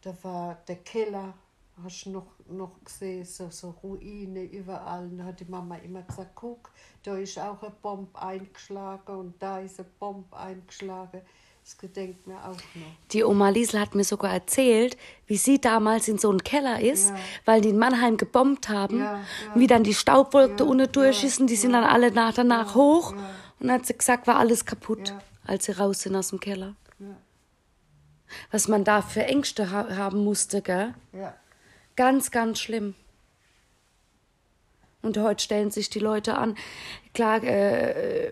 Da 0.00 0.16
war 0.22 0.58
der 0.68 0.76
Keller, 0.76 1.34
hast 1.82 2.04
du 2.04 2.10
noch, 2.10 2.26
noch 2.48 2.72
gesehen, 2.84 3.24
so, 3.24 3.48
so 3.50 3.74
Ruine 3.82 4.44
überall. 4.44 5.08
Da 5.10 5.24
hat 5.24 5.40
die 5.40 5.44
Mama 5.44 5.76
immer 5.76 6.02
gesagt, 6.02 6.32
guck, 6.34 6.70
da 7.02 7.16
ist 7.16 7.38
auch 7.38 7.62
eine 7.62 7.72
Bombe 7.82 8.20
eingeschlagen 8.20 9.16
und 9.16 9.34
da 9.42 9.60
ist 9.60 9.78
eine 9.78 9.88
Bombe 9.98 10.36
eingeschlagen. 10.36 11.22
Das 11.62 11.76
gedenkt 11.76 12.26
mir 12.26 12.36
auch 12.36 12.54
noch. 12.54 13.10
Die 13.10 13.24
Oma 13.24 13.50
Liesel 13.50 13.80
hat 13.80 13.94
mir 13.94 14.04
sogar 14.04 14.32
erzählt, 14.32 14.96
wie 15.26 15.36
sie 15.36 15.60
damals 15.60 16.08
in 16.08 16.16
so 16.16 16.30
einem 16.30 16.42
Keller 16.42 16.80
ist, 16.80 17.10
ja. 17.10 17.16
weil 17.44 17.60
die 17.60 17.68
in 17.70 17.78
Mannheim 17.78 18.16
gebombt 18.16 18.70
haben, 18.70 19.00
ja, 19.00 19.18
ja. 19.18 19.20
wie 19.54 19.66
dann 19.66 19.84
die 19.84 19.92
Staubwolke 19.92 20.64
ja, 20.64 20.70
unten 20.70 20.90
durch 20.90 21.24
ist 21.24 21.40
und 21.40 21.48
die 21.48 21.56
sind 21.56 21.72
dann 21.72 21.84
alle 21.84 22.10
nach 22.10 22.32
danach 22.32 22.74
hoch. 22.74 23.14
Und 23.60 23.72
hat 23.72 23.86
sie 23.86 23.98
gesagt, 23.98 24.26
war 24.26 24.36
alles 24.36 24.64
kaputt, 24.64 25.12
als 25.44 25.66
sie 25.66 25.72
raus 25.72 26.02
sind 26.02 26.14
aus 26.14 26.28
dem 26.28 26.40
Keller. 26.40 26.74
Was 28.50 28.68
man 28.68 28.84
da 28.84 29.02
für 29.02 29.24
Ängste 29.24 29.70
ha 29.70 29.96
haben 29.96 30.24
musste, 30.24 30.62
gell? 30.62 30.94
Ja. 31.12 31.34
Ganz, 31.98 32.30
ganz 32.30 32.60
schlimm. 32.60 32.94
Und 35.02 35.18
heute 35.18 35.42
stellen 35.42 35.72
sich 35.72 35.90
die 35.90 35.98
Leute 35.98 36.38
an. 36.38 36.54
Klar, 37.12 37.42
äh, 37.42 38.30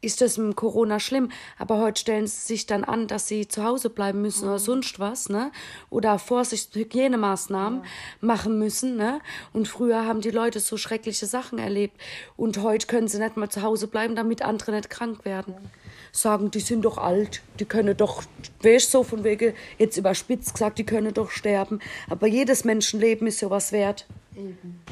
ist 0.00 0.22
das 0.22 0.38
mit 0.38 0.56
Corona 0.56 1.00
schlimm, 1.00 1.30
aber 1.58 1.80
heute 1.80 2.00
stellen 2.00 2.26
sie 2.26 2.46
sich 2.46 2.64
dann 2.64 2.82
an, 2.84 3.08
dass 3.08 3.28
sie 3.28 3.46
zu 3.46 3.62
Hause 3.62 3.90
bleiben 3.90 4.22
müssen 4.22 4.44
mhm. 4.44 4.48
oder 4.52 4.58
sonst 4.58 5.00
was, 5.00 5.28
ne? 5.28 5.52
Oder 5.90 6.18
Vorsicht, 6.18 6.74
Hygienemaßnahmen 6.74 7.80
ja. 7.80 7.88
machen 8.22 8.58
müssen, 8.58 8.96
ne? 8.96 9.20
Und 9.52 9.68
früher 9.68 10.06
haben 10.06 10.22
die 10.22 10.30
Leute 10.30 10.60
so 10.60 10.78
schreckliche 10.78 11.26
Sachen 11.26 11.58
erlebt 11.58 12.00
und 12.38 12.56
heute 12.62 12.86
können 12.86 13.06
sie 13.06 13.18
nicht 13.18 13.36
mal 13.36 13.50
zu 13.50 13.60
Hause 13.60 13.86
bleiben, 13.86 14.16
damit 14.16 14.40
andere 14.40 14.72
nicht 14.72 14.88
krank 14.88 15.26
werden. 15.26 15.56
Ja. 15.62 15.81
Sagen, 16.14 16.50
die 16.50 16.60
sind 16.60 16.82
doch 16.82 16.98
alt, 16.98 17.42
die 17.58 17.64
können 17.64 17.96
doch, 17.96 18.22
weißt 18.62 18.90
so 18.90 19.02
von 19.02 19.24
wegen, 19.24 19.54
jetzt 19.78 19.96
überspitzt 19.96 20.52
gesagt, 20.52 20.78
die 20.78 20.84
können 20.84 21.14
doch 21.14 21.30
sterben. 21.30 21.80
Aber 22.08 22.26
jedes 22.26 22.64
Menschenleben 22.64 23.26
ist 23.26 23.40
ja 23.40 23.48
was 23.48 23.72
wert. 23.72 24.06
Eben. 24.36 24.82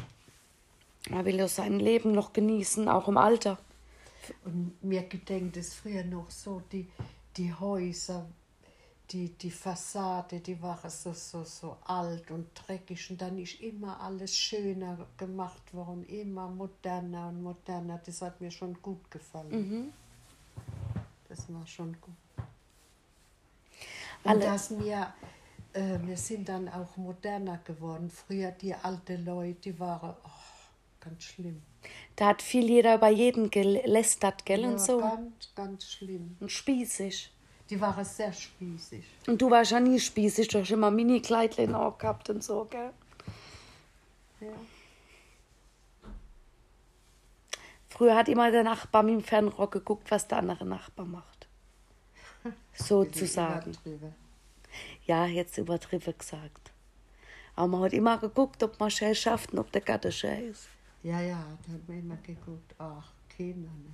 Man 1.10 1.24
will 1.26 1.36
ja 1.36 1.48
sein 1.48 1.78
Leben 1.78 2.12
noch 2.12 2.32
genießen, 2.32 2.88
auch 2.88 3.08
im 3.08 3.18
Alter. 3.18 3.58
Und 4.44 4.82
mir 4.82 5.02
gedenkt 5.02 5.56
es 5.56 5.74
früher 5.74 6.04
noch 6.04 6.30
so, 6.30 6.62
die, 6.72 6.88
die 7.36 7.52
Häuser, 7.52 8.26
die, 9.10 9.30
die 9.30 9.50
Fassade, 9.50 10.40
die 10.40 10.60
waren 10.62 10.90
so, 10.90 11.12
so, 11.12 11.42
so 11.44 11.76
alt 11.84 12.30
und 12.30 12.48
dreckig 12.54 13.10
und 13.10 13.20
dann 13.20 13.38
ist 13.38 13.60
immer 13.60 14.00
alles 14.00 14.36
schöner 14.36 15.06
gemacht 15.16 15.74
worden, 15.74 16.04
immer 16.04 16.48
moderner 16.48 17.28
und 17.28 17.42
moderner. 17.42 18.00
Das 18.04 18.22
hat 18.22 18.40
mir 18.40 18.50
schon 18.50 18.80
gut 18.80 19.10
gefallen. 19.10 19.50
Mhm. 19.50 19.92
Das 21.30 21.50
war 21.52 21.64
schon 21.64 21.96
gut. 22.00 22.14
Und 24.24 24.30
Alle. 24.30 24.40
dass 24.40 24.76
wir, 24.78 25.14
äh, 25.72 25.98
wir 26.02 26.16
sind 26.16 26.48
dann 26.48 26.68
auch 26.68 26.96
moderner 26.96 27.60
geworden. 27.64 28.10
Früher 28.10 28.50
die 28.50 28.74
alten 28.74 29.24
Leute, 29.24 29.60
die 29.60 29.78
waren 29.78 30.16
oh, 30.24 30.28
ganz 30.98 31.22
schlimm. 31.22 31.62
Da 32.16 32.26
hat 32.26 32.42
viel 32.42 32.68
jeder 32.68 32.96
über 32.96 33.08
jeden 33.08 33.48
gelästert, 33.48 34.44
gell? 34.44 34.62
Ja, 34.62 34.70
und 34.70 34.80
so. 34.80 34.98
Ganz, 34.98 35.52
ganz 35.54 35.84
schlimm. 35.84 36.36
Und 36.40 36.50
spießig. 36.50 37.32
Die 37.70 37.80
waren 37.80 38.04
sehr 38.04 38.32
spießig. 38.32 39.04
Und 39.28 39.40
du 39.40 39.48
warst 39.50 39.70
ja 39.70 39.78
nie 39.78 40.00
spießig, 40.00 40.48
du 40.48 40.58
hast 40.58 40.72
immer 40.72 40.90
Mini-Kleidchen 40.90 41.76
auch 41.76 41.96
gehabt 41.96 42.28
und 42.28 42.42
so, 42.42 42.66
gell? 42.68 42.90
Ja. 44.40 44.48
Früher 48.00 48.16
hat 48.16 48.30
immer 48.30 48.50
der 48.50 48.64
Nachbar 48.64 49.02
mit 49.02 49.12
dem 49.12 49.22
Fernrohr 49.22 49.68
geguckt, 49.68 50.10
was 50.10 50.26
der 50.26 50.38
andere 50.38 50.64
Nachbar 50.64 51.04
macht. 51.04 51.46
Sozusagen. 52.72 53.76
Ja, 55.04 55.26
jetzt 55.26 55.58
übertrieben 55.58 56.14
gesagt. 56.16 56.72
Aber 57.56 57.68
man 57.68 57.82
hat 57.82 57.92
immer 57.92 58.16
geguckt, 58.16 58.62
ob 58.62 58.80
man 58.80 58.90
schön 58.90 59.14
schafft 59.14 59.52
und 59.52 59.58
ob 59.58 59.70
der 59.70 59.82
Gatte 59.82 60.10
schön 60.10 60.48
ist. 60.48 60.66
Ja, 61.02 61.20
ja, 61.20 61.44
da 61.66 61.74
hat 61.74 61.86
man 61.86 61.98
immer 61.98 62.16
geguckt, 62.22 62.74
ach, 62.78 63.12
Kinder. 63.28 63.68
Ne. 63.68 63.92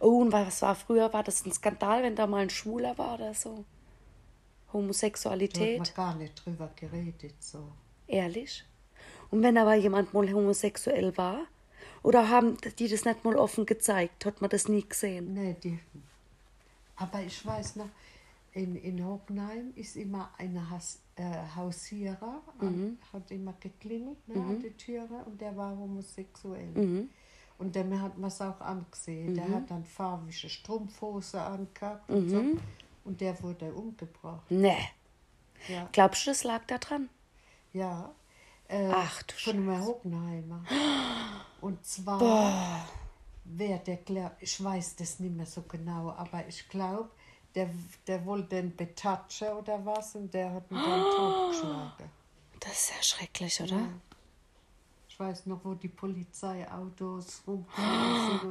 Oh, 0.00 0.20
und 0.20 0.30
was 0.30 0.60
war 0.60 0.74
früher? 0.74 1.10
War 1.14 1.22
das 1.22 1.46
ein 1.46 1.52
Skandal, 1.52 2.02
wenn 2.02 2.16
da 2.16 2.26
mal 2.26 2.42
ein 2.42 2.50
Schwuler 2.50 2.98
war 2.98 3.14
oder 3.14 3.32
so? 3.32 3.64
Homosexualität? 4.74 5.80
Da 5.80 5.84
hat 5.86 5.96
man 5.96 6.06
gar 6.06 6.14
nicht 6.16 6.44
drüber 6.44 6.70
geredet, 6.76 7.42
so. 7.42 7.72
Ehrlich? 8.08 8.66
Und 9.30 9.42
wenn 9.42 9.56
aber 9.56 9.74
jemand 9.74 10.12
mal 10.12 10.30
homosexuell 10.30 11.16
war? 11.16 11.46
Oder 12.02 12.28
haben 12.28 12.56
die 12.78 12.88
das 12.88 13.04
nicht 13.04 13.24
mal 13.24 13.36
offen 13.36 13.66
gezeigt? 13.66 14.24
Hat 14.24 14.40
man 14.40 14.50
das 14.50 14.68
nie 14.68 14.86
gesehen? 14.88 15.34
Nee, 15.34 15.56
die. 15.62 15.78
Aber 16.96 17.20
ich 17.20 17.44
weiß 17.44 17.76
noch, 17.76 17.88
in, 18.52 18.76
in 18.76 19.04
Hockenheim 19.04 19.72
ist 19.76 19.96
immer 19.96 20.30
ein 20.38 20.56
äh, 21.16 21.22
Hausierer, 21.54 22.42
mhm. 22.60 22.98
hat 23.12 23.30
immer 23.30 23.54
geklingelt 23.60 24.26
ne, 24.26 24.36
mhm. 24.36 24.50
an 24.50 24.60
die 24.60 24.70
Türe 24.70 25.24
und 25.26 25.40
der 25.40 25.56
war 25.56 25.76
homosexuell. 25.76 26.72
Mhm. 26.74 27.10
Und 27.58 27.74
dem 27.74 28.00
hat 28.00 28.16
man 28.18 28.28
es 28.28 28.40
auch 28.40 28.60
angesehen. 28.60 29.34
Der 29.34 29.46
mhm. 29.46 29.54
hat 29.54 29.70
dann 29.70 29.84
farbige 29.84 30.48
Strumpfhose 30.48 31.40
angehabt 31.40 32.08
und 32.08 32.28
so. 32.28 32.42
Mhm. 32.42 32.60
Und 33.04 33.20
der 33.20 33.40
wurde 33.42 33.72
umgebracht. 33.72 34.48
Nee. 34.48 34.76
Ja. 35.68 35.88
Glaubst 35.92 36.26
du, 36.26 36.30
das 36.30 36.44
lag 36.44 36.64
da 36.66 36.78
dran? 36.78 37.08
Ja. 37.72 38.14
Äh, 38.68 38.90
Ach 38.92 39.22
du 39.22 39.34
Von 39.34 39.56
einem 39.56 39.84
Hockenheimer. 39.84 40.62
Und 41.60 41.84
zwar, 41.84 42.18
Boah. 42.18 42.84
wer 43.44 43.78
der 43.78 43.96
glaubt, 43.96 44.36
ich 44.40 44.62
weiß 44.62 44.96
das 44.96 45.18
nicht 45.20 45.34
mehr 45.34 45.46
so 45.46 45.62
genau, 45.62 46.10
aber 46.10 46.46
ich 46.46 46.68
glaube, 46.68 47.10
der, 47.54 47.70
der 48.06 48.24
wollte 48.26 48.56
den 48.56 48.76
betatschen 48.76 49.48
oder 49.48 49.84
was 49.84 50.14
und 50.14 50.32
der 50.32 50.52
hat 50.52 50.70
ihn 50.70 50.76
dann 50.76 51.02
oh. 51.02 51.16
totgeschlagen. 51.16 52.10
Das 52.60 52.72
ist 52.72 52.90
ja 52.90 53.02
schrecklich, 53.02 53.60
oder? 53.62 53.76
Ja. 53.76 53.88
Ich 55.08 55.18
weiß 55.18 55.46
noch, 55.46 55.64
wo 55.64 55.74
die 55.74 55.88
Polizeiautos. 55.88 57.42
Oh, 57.46 57.64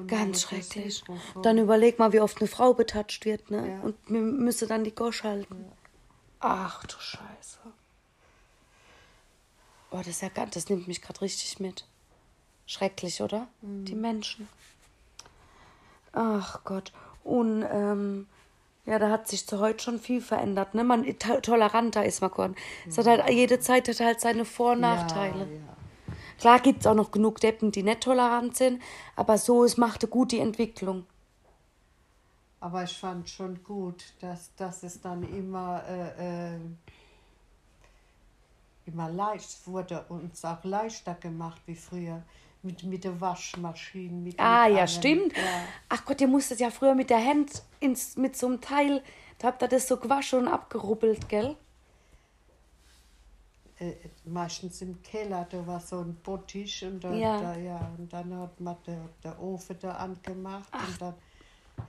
ganz 0.08 0.42
schrecklich. 0.42 1.02
Dann 1.42 1.60
überleg 1.60 1.98
mal, 2.00 2.12
wie 2.12 2.20
oft 2.20 2.40
eine 2.40 2.48
Frau 2.50 2.74
betatscht 2.74 3.24
wird, 3.24 3.50
ne? 3.52 3.70
Ja. 3.70 3.80
Und 3.82 4.10
müsste 4.10 4.68
dann 4.68 4.84
die 4.84 4.94
Gosch 4.94 5.24
halten. 5.24 5.64
Ja. 5.64 5.72
Ach 6.40 6.84
du 6.86 7.00
Scheiße. 7.00 7.60
Oh, 9.92 9.98
das, 9.98 10.08
ist 10.08 10.22
ja, 10.22 10.30
das 10.30 10.70
nimmt 10.70 10.88
mich 10.88 11.02
gerade 11.02 11.22
richtig 11.22 11.60
mit. 11.60 11.86
Schrecklich, 12.66 13.22
oder? 13.22 13.48
Mhm. 13.62 13.86
Die 13.86 13.96
Menschen. 13.96 14.48
Ach 16.12 16.64
Gott. 16.64 16.92
Und 17.24 17.66
ähm, 17.72 18.28
ja, 18.86 19.00
da 19.00 19.10
hat 19.10 19.28
sich 19.28 19.46
zu 19.46 19.60
heute 19.60 19.84
schon 19.84 20.00
viel 20.00 20.22
verändert. 20.22 20.74
Ne? 20.74 20.84
Man, 20.84 21.06
toleranter 21.42 22.06
ist 22.06 22.22
man 22.22 22.32
geworden. 22.32 22.56
Mhm. 22.86 22.90
Es 22.92 22.98
hat 22.98 23.08
halt, 23.08 23.30
jede 23.30 23.60
Zeit 23.60 23.88
hat 23.88 24.00
halt 24.00 24.22
seine 24.22 24.46
Vor- 24.46 24.74
und 24.74 24.82
Nachteile. 24.82 25.46
Ja, 25.46 25.52
ja. 25.52 25.78
Klar 26.40 26.60
gibt 26.60 26.82
es 26.82 26.88
auch 26.88 26.94
noch 26.94 27.12
genug 27.12 27.40
Deppen, 27.40 27.72
die 27.72 27.84
nicht 27.84 28.02
tolerant 28.02 28.56
sind, 28.56 28.82
aber 29.16 29.38
so 29.38 29.64
es 29.64 29.78
machte 29.78 30.08
gut 30.08 30.32
die 30.32 30.40
Entwicklung. 30.40 31.06
Aber 32.60 32.84
ich 32.84 32.98
fand 32.98 33.30
schon 33.30 33.64
gut, 33.64 34.04
dass, 34.20 34.54
dass 34.56 34.84
es 34.84 35.02
dann 35.02 35.24
immer, 35.36 35.84
äh, 35.88 36.56
äh, 36.56 36.60
immer 38.88 39.10
leicht 39.10 39.68
wurde 39.68 40.06
und 40.10 40.34
es 40.34 40.44
auch 40.46 40.64
leichter 40.64 41.16
gemacht 41.16 41.62
wie 41.66 41.76
früher 41.76 42.24
mit, 42.64 42.84
mit 42.84 43.04
der 43.04 43.20
Waschmaschine. 43.20 44.14
Mit, 44.14 44.40
ah, 44.40 44.66
mit 44.68 44.76
ja, 44.76 44.80
allem. 44.80 44.88
stimmt. 44.88 45.38
Ja. 45.38 45.44
Ach 45.90 46.06
Gott, 46.06 46.22
ihr 46.22 46.28
musstet 46.28 46.60
ja 46.60 46.70
früher 46.70 46.96
mit 46.96 47.10
der 47.10 47.24
Hand 47.24 47.64
ins, 47.80 48.18
mit 48.18 48.36
so 48.36 48.48
einem 48.48 48.62
Teil, 48.62 49.04
da 49.40 49.48
habt 49.48 49.62
ihr 49.62 49.68
das 49.68 49.88
so 49.88 49.98
gewaschen 49.98 50.40
und 50.40 50.48
abgerubbelt, 50.48 51.30
gell? 51.30 51.56
Äh, 53.80 53.94
meistens 54.26 54.82
im 54.82 55.02
Keller, 55.04 55.48
da 55.50 55.66
war 55.68 55.80
so 55.80 56.00
ein 56.00 56.16
Bottich 56.24 56.84
und, 56.84 57.04
da, 57.04 57.14
ja. 57.14 57.40
Da, 57.40 57.56
ja, 57.58 57.92
und 57.98 58.12
dann 58.12 58.36
hat 58.40 58.60
man 58.60 58.76
der, 58.86 59.02
der 59.24 59.42
Ofen 59.42 59.78
da 59.80 59.92
angemacht 59.92 60.70
Ach. 60.72 60.88
und 60.88 61.02
dann, 61.02 61.14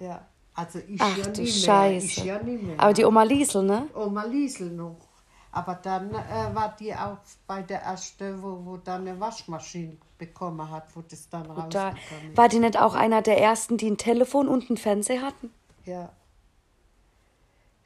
ja. 0.00 0.26
Also 0.54 0.80
ich 0.80 1.00
Ach, 1.00 1.16
ja 1.16 1.28
nicht 1.28 1.66
mehr. 1.66 1.92
Ich 1.92 2.16
ja 2.24 2.42
nicht 2.42 2.62
mehr. 2.64 2.80
Aber 2.80 2.92
die 2.92 3.04
Oma 3.04 3.22
Liesel, 3.22 3.62
ne? 3.62 3.88
Oma 3.94 4.24
Liesel 4.24 4.70
noch. 4.70 5.07
Aber 5.50 5.74
dann 5.74 6.10
äh, 6.10 6.54
war 6.54 6.76
die 6.78 6.94
auch 6.94 7.18
bei 7.46 7.62
der 7.62 7.82
ersten, 7.82 8.42
wo, 8.42 8.64
wo 8.64 8.76
dann 8.76 9.08
eine 9.08 9.18
Waschmaschine 9.18 9.96
bekommen 10.18 10.70
hat, 10.70 10.94
wo 10.94 11.02
das 11.02 11.28
dann 11.28 11.46
rausgekommen 11.46 11.70
da, 11.70 12.36
War 12.36 12.48
die 12.48 12.58
nicht 12.58 12.78
auch 12.78 12.94
einer 12.94 13.22
der 13.22 13.40
ersten, 13.40 13.78
die 13.78 13.90
ein 13.90 13.96
Telefon 13.96 14.48
und 14.48 14.68
einen 14.68 14.76
Fernseher 14.76 15.22
hatten? 15.22 15.50
Ja. 15.84 16.12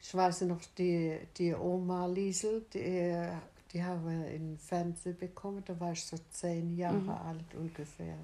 Ich 0.01 0.13
weiß 0.13 0.41
noch, 0.41 0.59
die, 0.77 1.17
die 1.37 1.53
Oma 1.55 2.05
Liesel, 2.07 2.65
die, 2.73 3.25
die 3.71 3.83
haben 3.83 4.07
einen 4.07 4.57
Fernseher 4.57 5.13
bekommen, 5.13 5.63
da 5.65 5.79
war 5.79 5.93
ich 5.93 6.03
so 6.05 6.17
zehn 6.31 6.75
Jahre 6.75 6.97
mhm. 6.97 7.09
alt 7.09 7.55
ungefähr. 7.57 8.17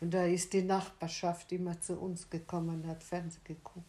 Und 0.00 0.14
da 0.14 0.24
ist 0.24 0.52
die 0.52 0.62
Nachbarschaft 0.62 1.52
immer 1.52 1.78
zu 1.80 1.98
uns 1.98 2.30
gekommen 2.30 2.82
und 2.82 2.88
hat 2.88 3.02
Fernsehen 3.02 3.42
geguckt. 3.44 3.84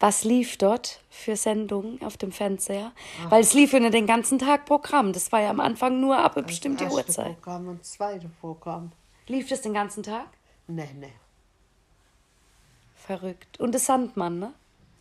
Was 0.00 0.24
lief 0.24 0.56
dort 0.56 1.00
für 1.10 1.36
Sendungen 1.36 2.02
auf 2.02 2.16
dem 2.16 2.32
Fernseher? 2.32 2.92
Ach. 3.24 3.30
Weil 3.30 3.42
es 3.42 3.54
lief 3.54 3.72
ja 3.72 3.90
den 3.90 4.06
ganzen 4.06 4.38
Tag 4.38 4.66
Programm. 4.66 5.12
Das 5.12 5.30
war 5.30 5.40
ja 5.40 5.50
am 5.50 5.60
Anfang 5.60 6.00
nur 6.00 6.18
ab 6.18 6.36
einer 6.36 6.46
bestimmten 6.46 6.90
Uhrzeit. 6.90 7.40
Programm 7.40 7.68
und 7.68 7.84
zweite 7.84 8.28
Programm. 8.40 8.92
Lief 9.28 9.48
das 9.48 9.62
den 9.62 9.74
ganzen 9.74 10.02
Tag? 10.02 10.26
Nee, 10.66 10.88
nee. 10.98 11.12
Verrückt. 12.96 13.60
Und 13.60 13.72
der 13.72 13.80
Sandmann, 13.80 14.38
ne? 14.38 14.52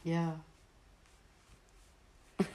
Ja. 0.04 0.40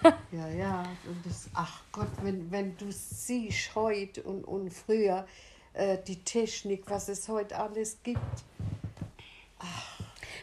ja, 0.32 0.48
ja. 0.48 0.82
Und 1.06 1.24
das, 1.24 1.48
ach 1.54 1.82
Gott, 1.92 2.10
wenn, 2.22 2.50
wenn 2.50 2.76
du 2.76 2.86
siehst 2.90 3.74
heute 3.74 4.22
und, 4.22 4.44
und 4.44 4.72
früher 4.72 5.26
äh, 5.72 5.98
die 6.06 6.22
Technik, 6.22 6.84
was 6.86 7.08
es 7.08 7.28
heute 7.28 7.58
alles 7.58 7.98
gibt. 8.02 8.20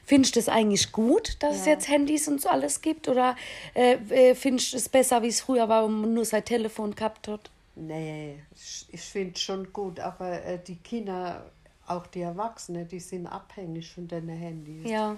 Findest 0.06 0.36
du 0.36 0.40
es 0.40 0.50
eigentlich 0.50 0.92
gut, 0.92 1.38
dass 1.42 1.56
es 1.62 1.66
jetzt 1.66 1.88
Handys 1.88 2.28
und 2.28 2.42
so 2.42 2.50
alles 2.50 2.82
gibt? 2.82 3.08
Oder 3.08 3.36
äh, 3.74 3.94
äh, 4.32 4.36
findest 4.36 4.74
du 4.74 4.78
es 4.78 4.90
besser, 4.90 5.22
wie 5.24 5.28
es 5.30 5.40
früher 5.42 5.70
war, 5.70 5.84
wo 5.84 5.88
man 5.88 6.14
nur 6.14 6.26
sein 6.26 6.44
Telefon 6.44 6.94
gehabt 6.94 7.28
hat? 7.30 7.50
Nee, 7.76 8.36
ich, 8.56 8.86
ich 8.92 9.02
finde 9.02 9.34
es 9.36 9.42
schon 9.42 9.72
gut, 9.72 10.00
aber 10.00 10.44
äh, 10.44 10.60
die 10.60 10.76
Kinder, 10.76 11.50
auch 11.88 12.06
die 12.08 12.22
Erwachsenen, 12.22 12.88
die 12.88 13.00
sind 13.00 13.28
abhängig 13.28 13.92
von 13.92 14.08
den 14.08 14.28
Handys. 14.30 14.90
Ja, 14.90 15.18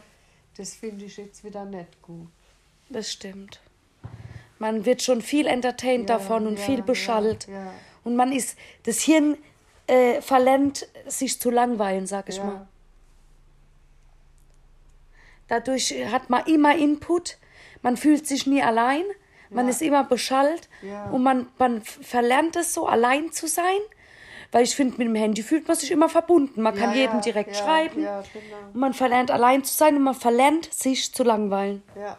Das 0.56 0.74
finde 0.76 1.06
ich 1.06 1.18
jetzt 1.18 1.44
wieder 1.44 1.66
nicht 1.66 2.02
gut. 2.02 2.28
das 2.90 3.12
stimmt. 3.12 3.60
Man 4.60 4.86
wird 4.86 5.02
schon 5.02 5.22
viel 5.22 5.48
entertained 5.48 6.10
Ja, 6.10 6.18
davon 6.18 6.48
und 6.48 6.58
ja, 6.60 6.64
viel 6.66 6.80
ja, 6.80 6.86
beschallt. 6.86 7.48
ja. 7.48 7.74
Und 8.06 8.16
man 8.16 8.32
ist, 8.32 8.56
das 8.84 9.02
Hirn 9.02 9.36
äh, 9.88 10.22
verlernt, 10.22 10.88
sich 11.08 11.40
zu 11.42 11.50
langweilen, 11.50 12.06
sag 12.08 12.30
ich 12.30 12.38
Ja. 12.38 12.44
mal. 12.46 12.68
Dadurch 15.48 15.94
hat 16.12 16.30
man 16.30 16.46
immer 16.46 16.76
Input, 16.76 17.38
man 17.82 17.98
fühlt 17.98 18.26
sich 18.28 18.48
nie 18.48 18.62
allein, 18.64 19.04
man 19.50 19.66
Ja. 19.66 19.72
ist 19.72 19.82
immer 19.82 20.04
beschallt 20.04 20.70
Ja. 20.82 21.06
und 21.12 21.22
man, 21.24 21.48
man 21.60 21.82
verlernt 21.84 22.56
es 22.56 22.74
so, 22.74 22.88
allein 22.88 23.32
zu 23.32 23.48
sein. 23.48 23.80
Weil 24.52 24.64
ich 24.64 24.76
finde, 24.76 24.98
mit 24.98 25.08
dem 25.08 25.16
Handy 25.16 25.44
fühlt 25.44 25.68
man 25.68 25.76
sich 25.76 25.92
immer 25.92 26.08
verbunden. 26.08 26.62
Man 26.62 26.74
kann 26.76 26.92
Ja, 26.92 26.96
jedem 26.98 27.20
direkt 27.20 27.56
schreiben. 27.58 27.96
Genau. 28.02 28.20
Und 28.74 28.76
man 28.80 28.94
verlernt 28.94 29.30
allein 29.30 29.64
zu 29.66 29.74
sein 29.74 29.98
und 29.98 30.04
man 30.04 30.16
verlernt 30.16 30.72
sich 30.74 31.14
zu 31.14 31.24
langweilen. 31.24 31.84
Ja. 32.00 32.18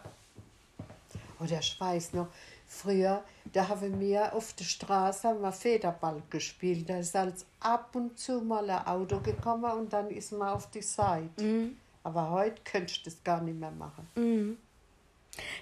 Oder 1.39 1.59
ich 1.59 1.79
weiß 1.79 2.13
noch, 2.13 2.27
früher, 2.67 3.23
da 3.53 3.67
haben 3.69 3.99
wir 3.99 4.33
auf 4.33 4.53
der 4.53 4.65
Straße 4.65 5.27
haben 5.27 5.41
wir 5.41 5.51
Federball 5.51 6.21
gespielt. 6.29 6.89
Da 6.89 6.97
ist 6.99 7.15
als 7.15 7.45
ab 7.59 7.89
und 7.95 8.19
zu 8.19 8.41
mal 8.41 8.69
ein 8.69 8.85
Auto 8.85 9.19
gekommen 9.19 9.71
und 9.71 9.93
dann 9.93 10.09
ist 10.09 10.31
man 10.31 10.49
auf 10.49 10.69
die 10.69 10.81
Seite. 10.81 11.41
Mhm. 11.43 11.77
Aber 12.07 12.29
heute 12.29 12.61
könntest 12.63 13.05
du 13.05 13.09
das 13.09 13.21
gar 13.21 13.41
nicht 13.41 13.59
mehr 13.59 13.69
machen. 13.69 14.07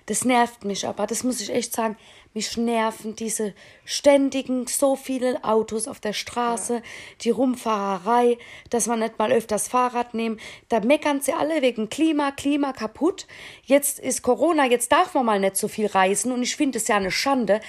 Das 0.06 0.26
nervt 0.26 0.64
mich 0.64 0.88
aber, 0.88 1.08
das 1.08 1.24
muss 1.24 1.42
ich 1.42 1.50
echt 1.50 1.74
sagen. 1.74 1.98
Mich 2.36 2.56
nerven 2.56 3.16
diese 3.16 3.56
ständigen, 3.84 4.68
so 4.68 4.96
viele 4.96 5.44
Autos 5.44 5.88
auf 5.88 6.00
der 6.00 6.14
Straße, 6.14 6.84
die 7.22 7.32
Rumfahrerei, 7.32 8.38
dass 8.70 8.86
man 8.86 9.00
nicht 9.00 9.18
mal 9.18 9.32
öfters 9.32 9.68
Fahrrad 9.68 10.14
nehmen. 10.14 10.40
Da 10.70 10.82
meckern 10.82 11.20
sie 11.20 11.34
alle 11.34 11.64
wegen 11.64 11.90
Klima, 11.90 12.30
Klima 12.30 12.74
kaputt. 12.74 13.26
Jetzt 13.64 13.98
ist 13.98 14.22
Corona, 14.22 14.68
jetzt 14.68 14.92
darf 14.92 15.16
man 15.16 15.26
mal 15.26 15.40
nicht 15.40 15.58
so 15.58 15.68
viel 15.68 15.88
reisen 15.88 16.32
und 16.32 16.44
ich 16.44 16.56
finde 16.56 16.78
es 16.78 16.88
ja 16.88 16.98
eine 16.98 17.10
Schande. 17.10 17.60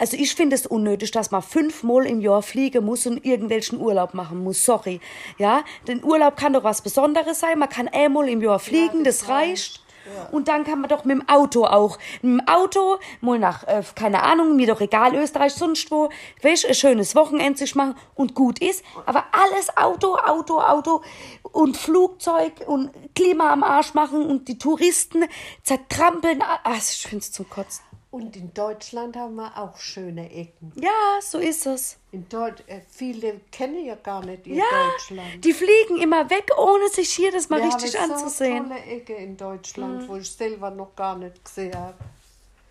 Also 0.00 0.16
ich 0.16 0.34
finde 0.34 0.56
es 0.56 0.66
unnötig, 0.66 1.10
dass 1.10 1.30
man 1.30 1.42
fünfmal 1.42 2.06
im 2.06 2.22
Jahr 2.22 2.42
fliegen 2.42 2.86
muss 2.86 3.06
und 3.06 3.22
irgendwelchen 3.24 3.78
Urlaub 3.78 4.14
machen 4.14 4.42
muss. 4.42 4.64
Sorry. 4.64 4.98
Ja, 5.36 5.62
denn 5.86 6.02
Urlaub 6.02 6.36
kann 6.36 6.54
doch 6.54 6.64
was 6.64 6.80
Besonderes 6.80 7.40
sein. 7.40 7.58
Man 7.58 7.68
kann 7.68 7.86
einmal 7.86 8.28
im 8.30 8.40
Jahr 8.40 8.58
fliegen, 8.58 9.04
das 9.04 9.18
das 9.18 9.28
reicht. 9.28 9.50
reicht. 9.50 9.80
Ja. 10.06 10.28
Und 10.30 10.48
dann 10.48 10.64
kann 10.64 10.80
man 10.80 10.88
doch 10.88 11.04
mit 11.04 11.18
dem 11.18 11.28
Auto 11.28 11.66
auch. 11.66 11.98
Mit 12.22 12.40
dem 12.40 12.48
Auto 12.48 12.98
mal 13.20 13.38
nach, 13.38 13.64
äh, 13.64 13.82
keine 13.94 14.22
Ahnung, 14.22 14.56
mir 14.56 14.66
doch 14.66 14.80
egal, 14.80 15.14
Österreich, 15.14 15.52
sonst 15.52 15.90
wo, 15.90 16.08
weißt, 16.42 16.64
ein 16.64 16.74
schönes 16.74 17.14
Wochenende 17.14 17.58
sich 17.58 17.74
machen 17.74 17.94
und 18.14 18.34
gut 18.34 18.58
ist. 18.58 18.82
Aber 19.04 19.24
alles 19.32 19.76
Auto, 19.76 20.16
Auto, 20.16 20.60
Auto 20.60 21.02
und 21.42 21.76
Flugzeug 21.76 22.52
und 22.66 22.90
Klima 23.14 23.52
am 23.52 23.62
Arsch 23.62 23.92
machen 23.92 24.24
und 24.24 24.48
die 24.48 24.56
Touristen 24.56 25.24
zertrampeln. 25.62 26.42
Ah, 26.42 26.74
ich 26.74 27.06
find's 27.06 27.30
zum 27.30 27.48
Kotzen. 27.50 27.89
Und 28.10 28.34
in 28.34 28.52
Deutschland 28.52 29.16
haben 29.16 29.36
wir 29.36 29.56
auch 29.56 29.76
schöne 29.76 30.32
Ecken. 30.32 30.72
Ja, 30.74 31.20
so 31.22 31.38
ist 31.38 31.64
es. 31.66 31.96
In 32.10 32.28
Deut 32.28 32.64
äh, 32.68 32.80
viele 32.90 33.38
kennen 33.52 33.84
ja 33.84 33.94
gar 33.94 34.24
nicht 34.24 34.48
ihr 34.48 34.56
Ja, 34.56 34.64
Deutschland. 34.92 35.44
die 35.44 35.52
fliegen 35.52 36.00
immer 36.02 36.28
weg, 36.28 36.50
ohne 36.58 36.88
sich 36.88 37.10
hier 37.12 37.30
das 37.30 37.48
mal 37.48 37.60
Wir 37.60 37.66
richtig 37.66 37.96
haben 38.00 38.10
anzusehen. 38.10 38.64
So 38.64 38.68
tolle 38.70 38.80
Ecke 38.84 39.14
in 39.14 39.30
Mhm. 39.32 39.36
Deutschland, 39.36 40.08
wo 40.08 40.16
ich 40.16 40.28
selber 40.30 40.70
noch 40.72 40.96
gar 40.96 41.16
nicht 41.16 41.44
gesehen 41.44 41.72
habe. 41.76 41.94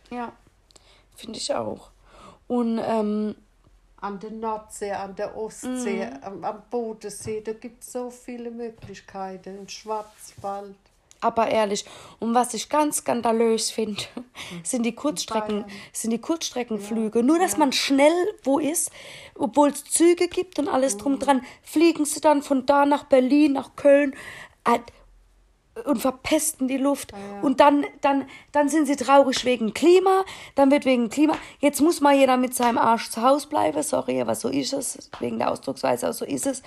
Ja, 0.09 0.33
finde 1.15 1.37
ich 1.37 1.53
auch. 1.53 1.89
Und 2.47 2.79
ähm, 2.83 3.35
An 4.01 4.19
der 4.19 4.31
Nordsee, 4.31 4.91
an 4.91 5.15
der 5.15 5.37
Ostsee, 5.37 6.05
Mhm. 6.05 6.19
am, 6.23 6.43
am 6.43 6.63
Bodensee, 6.69 7.39
da 7.41 7.53
gibt 7.53 7.83
es 7.83 7.93
so 7.93 8.09
viele 8.09 8.49
Möglichkeiten. 8.51 9.57
Im 9.59 9.67
Schwarzwald. 9.69 10.75
Aber 11.21 11.49
ehrlich, 11.49 11.85
und 12.19 12.33
was 12.33 12.53
ich 12.53 12.69
ganz 12.69 12.97
skandalös 12.97 13.71
finde, 13.71 14.01
sind 14.63 14.83
die 14.83 14.95
Kurzstrecken, 14.95 15.65
sind 15.91 16.11
die 16.11 16.21
Kurzstreckenflüge. 16.21 17.23
Nur, 17.23 17.39
dass 17.39 17.57
man 17.57 17.73
schnell 17.73 18.13
wo 18.43 18.57
ist, 18.57 18.91
obwohl 19.35 19.69
es 19.69 19.83
Züge 19.83 20.29
gibt 20.29 20.59
und 20.59 20.69
alles 20.69 20.97
drum 20.97 21.19
dran, 21.19 21.41
fliegen 21.61 22.05
sie 22.05 22.21
dann 22.21 22.41
von 22.41 22.65
da 22.65 22.85
nach 22.85 23.03
Berlin, 23.03 23.53
nach 23.53 23.75
Köln 23.75 24.15
äh, 24.65 24.79
und 25.85 26.01
verpesten 26.01 26.67
die 26.67 26.77
Luft. 26.77 27.11
Und 27.41 27.59
dann, 27.59 27.85
dann, 28.01 28.25
dann 28.53 28.69
sind 28.69 28.85
sie 28.85 28.95
traurig 28.95 29.43
wegen 29.43 29.73
Klima, 29.73 30.23
dann 30.55 30.71
wird 30.71 30.85
wegen 30.85 31.09
Klima. 31.09 31.35
Jetzt 31.59 31.81
muss 31.81 31.99
mal 31.99 32.15
jeder 32.15 32.37
mit 32.37 32.53
seinem 32.53 32.77
Arsch 32.77 33.09
zu 33.09 33.21
Hause 33.21 33.47
bleiben, 33.47 33.81
sorry, 33.83 34.21
aber 34.21 34.35
so 34.35 34.49
ist 34.49 34.73
es, 34.73 35.09
wegen 35.19 35.39
der 35.39 35.51
Ausdrucksweise, 35.51 36.07
aber 36.07 36.13
so 36.13 36.25
ist 36.25 36.47
es. 36.47 36.63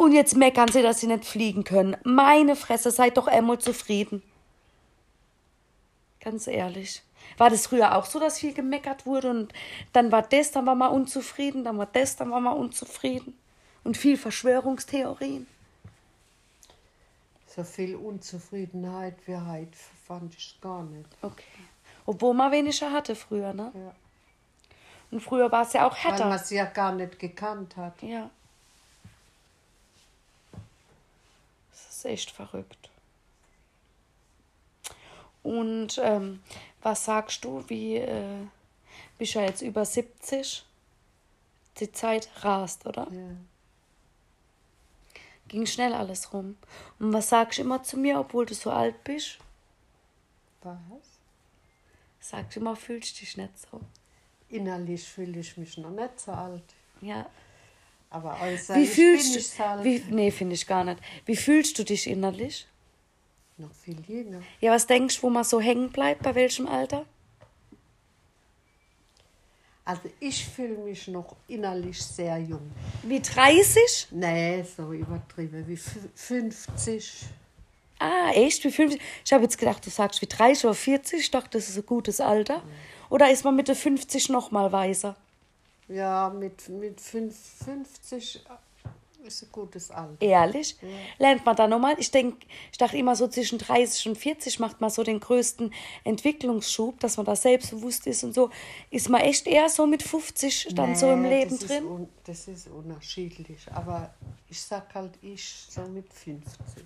Und 0.00 0.12
jetzt 0.12 0.34
meckern 0.34 0.68
sie, 0.68 0.80
dass 0.80 1.00
sie 1.00 1.08
nicht 1.08 1.26
fliegen 1.26 1.62
können. 1.62 1.94
Meine 2.04 2.56
Fresse, 2.56 2.90
seid 2.90 3.18
doch 3.18 3.26
einmal 3.26 3.58
zufrieden. 3.58 4.22
Ganz 6.20 6.46
ehrlich. 6.46 7.02
War 7.36 7.50
das 7.50 7.66
früher 7.66 7.94
auch 7.94 8.06
so, 8.06 8.18
dass 8.18 8.38
viel 8.38 8.54
gemeckert 8.54 9.04
wurde 9.04 9.28
und 9.28 9.52
dann 9.92 10.10
war 10.10 10.22
das, 10.22 10.52
dann 10.52 10.64
war 10.64 10.74
man 10.74 10.90
unzufrieden, 10.92 11.64
dann 11.64 11.76
war 11.76 11.84
das, 11.84 12.16
dann 12.16 12.30
war 12.30 12.40
man 12.40 12.56
unzufrieden. 12.56 13.38
Und 13.84 13.98
viel 13.98 14.16
Verschwörungstheorien. 14.16 15.46
So 17.46 17.62
viel 17.62 17.94
Unzufriedenheit 17.94 19.16
wie 19.26 19.36
heute 19.36 19.76
fand 20.06 20.34
ich 20.34 20.58
gar 20.62 20.82
nicht. 20.82 21.10
Okay. 21.20 21.44
Obwohl 22.06 22.32
man 22.32 22.50
weniger 22.52 22.90
hatte 22.90 23.14
früher, 23.14 23.52
ne? 23.52 23.70
Ja. 23.74 23.94
Und 25.10 25.20
früher 25.20 25.52
war 25.52 25.64
es 25.64 25.74
ja 25.74 25.86
auch 25.86 25.92
Weil 25.92 26.12
härter. 26.12 26.26
man 26.26 26.38
sie 26.38 26.56
ja 26.56 26.64
gar 26.64 26.92
nicht 26.92 27.18
gekannt 27.18 27.76
hat. 27.76 28.00
Ja. 28.00 28.30
Ist 32.04 32.10
echt 32.10 32.30
verrückt. 32.30 32.90
Und 35.42 35.98
ähm, 36.02 36.42
was 36.82 37.04
sagst 37.04 37.44
du, 37.44 37.64
wie 37.68 37.96
äh, 37.96 38.46
bist 39.18 39.34
ja 39.34 39.42
jetzt 39.42 39.62
über 39.62 39.84
70? 39.84 40.64
Die 41.78 41.92
Zeit 41.92 42.28
rast, 42.44 42.86
oder? 42.86 43.06
Ja. 43.10 43.36
Ging 45.48 45.66
schnell 45.66 45.94
alles 45.94 46.32
rum. 46.32 46.56
Und 46.98 47.12
was 47.12 47.30
sagst 47.30 47.58
du 47.58 47.62
immer 47.62 47.82
zu 47.82 47.96
mir, 47.96 48.20
obwohl 48.20 48.46
du 48.46 48.54
so 48.54 48.70
alt 48.70 49.02
bist? 49.02 49.38
Was? 50.62 50.74
Sagst 52.20 52.56
du 52.56 52.60
immer, 52.60 52.76
fühlst 52.76 53.20
dich 53.20 53.36
nicht 53.36 53.58
so. 53.58 53.80
Innerlich 54.48 55.08
fühle 55.08 55.40
ich 55.40 55.56
mich 55.56 55.78
noch 55.78 55.90
nicht 55.90 56.20
so 56.20 56.32
alt. 56.32 56.62
Ja. 57.00 57.28
Aber 58.10 58.38
äußerlich 58.42 58.82
Wie 58.82 58.86
bin 58.86 58.94
fühlst 59.18 59.36
ich 59.36 59.50
du 59.50 59.56
so 59.56 59.62
alt. 59.62 59.84
wie, 59.84 60.02
Nee, 60.10 60.30
finde 60.30 60.54
ich 60.54 60.66
gar 60.66 60.82
nicht. 60.84 60.98
Wie 61.26 61.36
fühlst 61.36 61.78
du 61.78 61.84
dich 61.84 62.06
innerlich? 62.08 62.66
Noch 63.56 63.70
viel 63.72 64.00
jünger. 64.08 64.42
Ja, 64.60 64.72
was 64.72 64.86
denkst 64.86 65.16
du, 65.18 65.22
wo 65.24 65.30
man 65.30 65.44
so 65.44 65.60
hängen 65.60 65.90
bleibt, 65.90 66.22
bei 66.22 66.34
welchem 66.34 66.66
Alter? 66.66 67.04
Also 69.84 70.02
ich 70.20 70.44
fühle 70.46 70.76
mich 70.78 71.08
noch 71.08 71.34
innerlich 71.48 72.00
sehr 72.02 72.38
jung. 72.38 72.70
Wie 73.02 73.20
30? 73.20 74.08
Nee, 74.10 74.62
so 74.64 74.92
übertrieben. 74.92 75.66
Wie 75.66 75.74
fü- 75.76 76.08
50. 76.14 77.24
Ah, 77.98 78.30
echt? 78.32 78.62
Wie 78.64 78.70
50? 78.70 79.00
Ich 79.24 79.32
habe 79.32 79.42
jetzt 79.44 79.58
gedacht, 79.58 79.84
du 79.84 79.90
sagst 79.90 80.22
wie 80.22 80.26
30 80.26 80.64
oder 80.66 80.74
40. 80.74 81.20
Ich 81.20 81.30
dachte, 81.30 81.50
das 81.58 81.68
ist 81.68 81.76
ein 81.76 81.86
gutes 81.86 82.20
Alter. 82.20 82.62
Oder 83.08 83.30
ist 83.30 83.44
man 83.44 83.56
mit 83.56 83.68
der 83.68 83.74
50 83.76 84.28
noch 84.28 84.50
mal 84.52 84.70
weiser? 84.72 85.16
Ja, 85.90 86.30
mit, 86.30 86.68
mit 86.68 87.00
fünf- 87.00 87.36
50 87.64 88.40
ist 89.24 89.42
ein 89.42 89.48
gutes 89.52 89.90
Alter. 89.90 90.16
Ehrlich? 90.20 90.76
Lernt 91.18 91.44
man 91.44 91.56
da 91.56 91.66
nochmal? 91.66 91.94
Ich 91.98 92.10
denk, 92.10 92.36
ich 92.72 92.78
dachte 92.78 92.96
immer 92.96 93.16
so 93.16 93.28
zwischen 93.28 93.58
30 93.58 94.08
und 94.08 94.16
40 94.16 94.60
macht 94.60 94.80
man 94.80 94.88
so 94.88 95.02
den 95.02 95.20
größten 95.20 95.74
Entwicklungsschub, 96.04 96.98
dass 97.00 97.16
man 97.16 97.26
da 97.26 97.36
selbstbewusst 97.36 98.06
ist 98.06 98.24
und 98.24 98.32
so. 98.34 98.50
Ist 98.90 99.08
man 99.08 99.20
echt 99.20 99.46
eher 99.46 99.68
so 99.68 99.86
mit 99.86 100.02
50 100.02 100.68
dann 100.74 100.94
so 100.96 101.10
im 101.10 101.22
Nee, 101.22 101.40
Leben 101.40 101.58
das 101.58 101.68
drin? 101.68 101.84
Ist 102.04 102.28
das 102.28 102.48
ist 102.48 102.68
unterschiedlich. 102.68 103.58
Aber 103.74 104.14
ich 104.48 104.60
sag 104.62 104.94
halt, 104.94 105.12
ich 105.22 105.66
so 105.68 105.82
mit 105.82 106.10
50. 106.12 106.84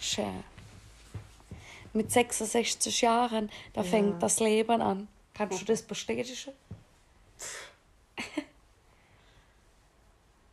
Schön. 0.00 0.42
Mit 1.92 2.10
66 2.10 3.02
Jahren, 3.02 3.50
da 3.74 3.82
fängt 3.82 4.22
das 4.22 4.40
Leben 4.40 4.80
an. 4.80 5.06
Kannst 5.34 5.60
du 5.60 5.64
das 5.66 5.82
bestätigen? 5.82 6.52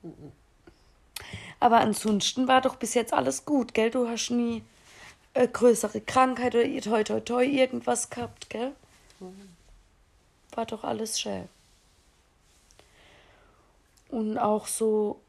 Aber 1.60 1.80
ansonsten 1.80 2.48
war 2.48 2.62
doch 2.62 2.76
bis 2.76 2.94
jetzt 2.94 3.14
alles 3.14 3.46
gut, 3.46 3.74
gell? 3.74 3.90
Du 3.90 4.08
hast 4.08 4.30
nie 4.30 4.64
äh, 5.34 5.48
größere 5.48 6.02
Krankheit 6.02 6.56
oder 6.56 6.82
toi 6.82 7.04
toi 7.04 7.20
toi 7.20 7.44
irgendwas 7.44 8.10
gehabt, 8.10 8.50
gell? 8.50 8.76
War 10.52 10.66
doch 10.66 10.84
alles 10.84 11.20
schön. 11.20 11.50
Und 14.10 14.38
auch 14.38 14.68
so 14.68 15.20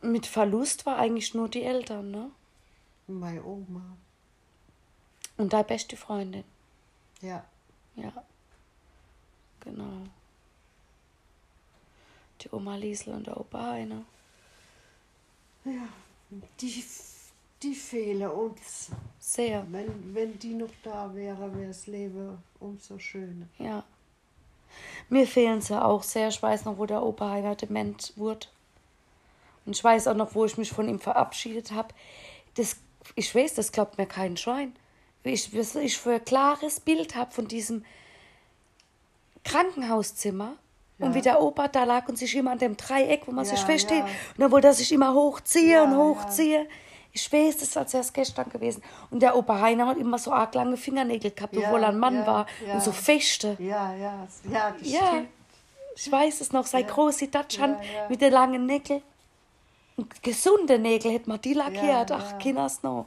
mit 0.00 0.26
Verlust 0.26 0.86
war 0.86 0.98
eigentlich 0.98 1.34
nur 1.34 1.48
die 1.48 1.62
Eltern, 1.62 2.10
ne? 2.10 2.30
Meine 3.06 3.44
Oma. 3.44 3.96
Und 5.36 5.52
deine 5.52 5.64
beste 5.64 5.96
Freundin. 5.96 6.44
Ja. 7.20 7.44
Ja. 7.96 8.12
Genau. 9.66 10.06
Die 12.40 12.48
Oma 12.52 12.76
Liesel 12.76 13.14
und 13.14 13.26
der 13.26 13.38
Opa 13.38 13.72
Heine. 13.72 14.04
Ja. 15.64 15.88
Die, 16.60 16.84
die 17.62 17.74
fehlen 17.74 18.30
uns. 18.30 18.90
Sehr. 19.18 19.66
Wenn, 19.70 20.14
wenn 20.14 20.38
die 20.38 20.54
noch 20.54 20.70
da 20.84 21.12
wäre, 21.12 21.52
wäre 21.56 21.68
das 21.68 21.88
Leben 21.88 22.38
umso 22.60 22.98
schöner. 22.98 23.48
Ja. 23.58 23.84
Mir 25.08 25.26
fehlen 25.26 25.60
sie 25.60 25.80
auch 25.82 26.04
sehr. 26.04 26.28
Ich 26.28 26.40
weiß 26.40 26.64
noch, 26.64 26.78
wo 26.78 26.86
der 26.86 27.02
Opa 27.02 27.30
Heiner 27.30 27.56
dement 27.56 28.12
wurde. 28.14 28.46
Und 29.64 29.74
ich 29.74 29.82
weiß 29.82 30.06
auch 30.06 30.14
noch, 30.14 30.36
wo 30.36 30.44
ich 30.44 30.56
mich 30.58 30.70
von 30.70 30.88
ihm 30.88 31.00
verabschiedet 31.00 31.72
habe. 31.72 31.92
Das, 32.54 32.76
ich 33.16 33.34
weiß, 33.34 33.54
das 33.54 33.72
glaubt 33.72 33.98
mir 33.98 34.06
kein 34.06 34.36
Schwein. 34.36 34.76
Ich, 35.24 35.56
was 35.58 35.74
ich 35.74 35.98
für 35.98 36.14
ein 36.14 36.24
klares 36.24 36.78
Bild 36.78 37.16
habe 37.16 37.32
von 37.32 37.48
diesem 37.48 37.84
Krankenhauszimmer. 39.50 40.52
Und 40.98 41.08
Ja. 41.10 41.14
wie 41.14 41.20
der 41.20 41.42
Opa 41.42 41.68
da 41.68 41.84
lag 41.84 42.08
und 42.08 42.16
sich 42.16 42.34
immer 42.34 42.52
an 42.52 42.58
dem 42.58 42.74
Dreieck, 42.76 43.26
wo 43.26 43.32
man 43.32 43.44
sich 43.44 43.58
Ja, 43.60 43.66
feststeht. 43.66 43.98
ja. 43.98 44.04
Und 44.04 44.38
dann 44.38 44.50
wollte 44.50 44.68
er 44.68 44.72
sich 44.72 44.90
immer 44.92 45.12
hochziehen 45.12 45.82
und 45.92 45.96
hochziehen. 45.96 46.66
Ich 47.12 47.30
weiß, 47.30 47.58
das 47.58 47.68
ist, 47.68 47.76
als 47.76 47.92
wäre 47.92 48.02
es 48.02 48.12
gestern 48.12 48.48
gewesen. 48.48 48.82
Und 49.10 49.20
der 49.20 49.36
Opa 49.36 49.60
Heiner 49.60 49.86
hat 49.88 49.98
immer 49.98 50.18
so 50.18 50.32
arg 50.32 50.54
lange 50.54 50.76
Fingernägel 50.78 51.32
gehabt, 51.32 51.54
obwohl 51.56 51.82
er 51.82 51.90
ein 51.90 51.98
Mann 51.98 52.26
war. 52.26 52.46
Und 52.72 52.82
so 52.82 52.92
Fechte. 52.92 53.56
Ja, 53.58 53.94
ja, 53.94 54.26
ja, 54.50 54.74
das 54.78 54.90
Ja, 54.90 55.06
stimmt. 55.08 55.28
ich 55.96 56.10
weiß 56.12 56.40
es 56.40 56.52
noch, 56.52 56.64
sei 56.66 56.80
Ja. 56.80 56.86
große 56.86 57.28
ja. 57.32 57.78
mit 58.08 58.20
den 58.22 58.32
langen 58.32 58.64
Nägeln. 58.66 59.02
Und 59.96 60.22
gesunde 60.22 60.78
Nägel 60.78 61.12
hätte 61.12 61.28
man 61.28 61.40
die 61.42 61.54
lackiert. 61.54 62.10
Ach, 62.12 62.32
ja. 62.32 62.38
Kinders 62.38 62.82
noch. 62.82 63.06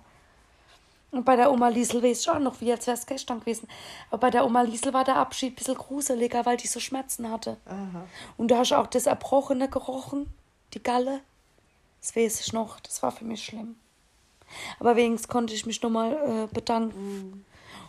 Und 1.12 1.26
bei 1.26 1.36
der 1.36 1.52
Oma 1.52 1.70
Liesel 1.70 2.04
weiß 2.04 2.22
ich 2.22 2.30
auch 2.30 2.38
noch, 2.40 2.62
wie 2.62 2.72
als 2.72 2.86
wäre 2.86 2.96
es 2.98 3.06
gestern 3.08 3.40
gewesen. 3.40 3.68
Aber 4.12 4.20
bei 4.20 4.30
der 4.30 4.46
Oma 4.46 4.62
Liesel 4.62 4.94
war 4.94 5.04
der 5.04 5.16
Abschied 5.16 5.54
ein 5.54 5.56
bisschen 5.56 5.76
gruseliger, 5.76 6.46
weil 6.46 6.58
die 6.58 6.68
so 6.68 6.80
Schmerzen 6.80 7.32
hatte. 7.32 7.58
Aha. 7.66 8.06
Und 8.38 8.50
du 8.52 8.58
hast 8.58 8.74
auch 8.74 8.86
das 8.88 9.08
Erbrochene 9.08 9.70
gerochen, 9.70 10.32
die 10.76 10.84
Galle. 10.84 11.22
Das 12.02 12.16
weiß 12.16 12.42
ich 12.42 12.54
noch, 12.54 12.80
das 12.82 13.02
war 13.02 13.12
für 13.12 13.26
mich 13.26 13.44
schlimm. 13.44 13.76
Aber 14.80 14.96
wenigstens 14.96 15.28
konnte 15.28 15.54
ich 15.54 15.66
mich 15.66 15.82
nochmal 15.82 16.14
äh, 16.14 16.54
bedanken. 16.54 17.44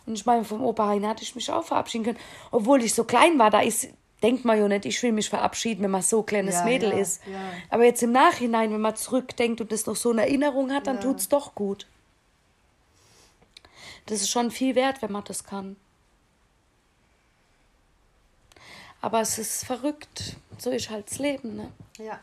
Und 0.07 0.13
ich 0.13 0.25
meine, 0.25 0.43
vom 0.43 0.63
Opa 0.63 0.87
Heine 0.87 1.07
hatte 1.07 1.21
ich 1.23 1.35
mich 1.35 1.51
auch 1.51 1.63
verabschieden 1.63 2.03
können. 2.05 2.19
Obwohl 2.49 2.83
ich 2.83 2.93
so 2.95 3.03
klein 3.03 3.37
war, 3.37 3.51
da 3.51 3.61
ist, 3.61 3.87
denkt 4.23 4.45
man 4.45 4.57
ja 4.57 4.67
nicht, 4.67 4.85
ich 4.85 5.01
will 5.03 5.11
mich 5.11 5.29
verabschieden, 5.29 5.83
wenn 5.83 5.91
man 5.91 6.01
so 6.01 6.19
ein 6.21 6.25
kleines 6.25 6.55
Ja, 6.55 6.65
Mädel 6.65 6.89
ja, 6.91 6.97
ist. 6.97 7.21
ja. 7.31 7.39
Aber 7.69 7.85
jetzt 7.85 8.01
im 8.01 8.11
Nachhinein, 8.11 8.71
wenn 8.73 8.81
man 8.81 8.95
zurückdenkt 8.95 9.61
und 9.61 9.71
das 9.71 9.85
noch 9.85 9.95
so 9.95 10.09
eine 10.09 10.21
Erinnerung 10.23 10.71
hat, 10.71 10.87
dann 10.87 10.95
Ja. 10.95 11.01
tut's 11.03 11.29
doch 11.29 11.53
gut. 11.53 11.85
Das 14.05 14.21
ist 14.21 14.29
schon 14.29 14.51
viel 14.51 14.75
wert, 14.75 15.01
wenn 15.01 15.11
man 15.11 15.23
das 15.23 15.43
kann. 15.43 15.75
Aber 19.01 19.21
es 19.21 19.37
ist 19.37 19.65
verrückt. 19.65 20.35
So 20.57 20.69
ist 20.69 20.89
halt 20.89 21.09
das 21.09 21.19
Leben, 21.19 21.55
ne? 21.55 21.71
Ja. 21.97 22.19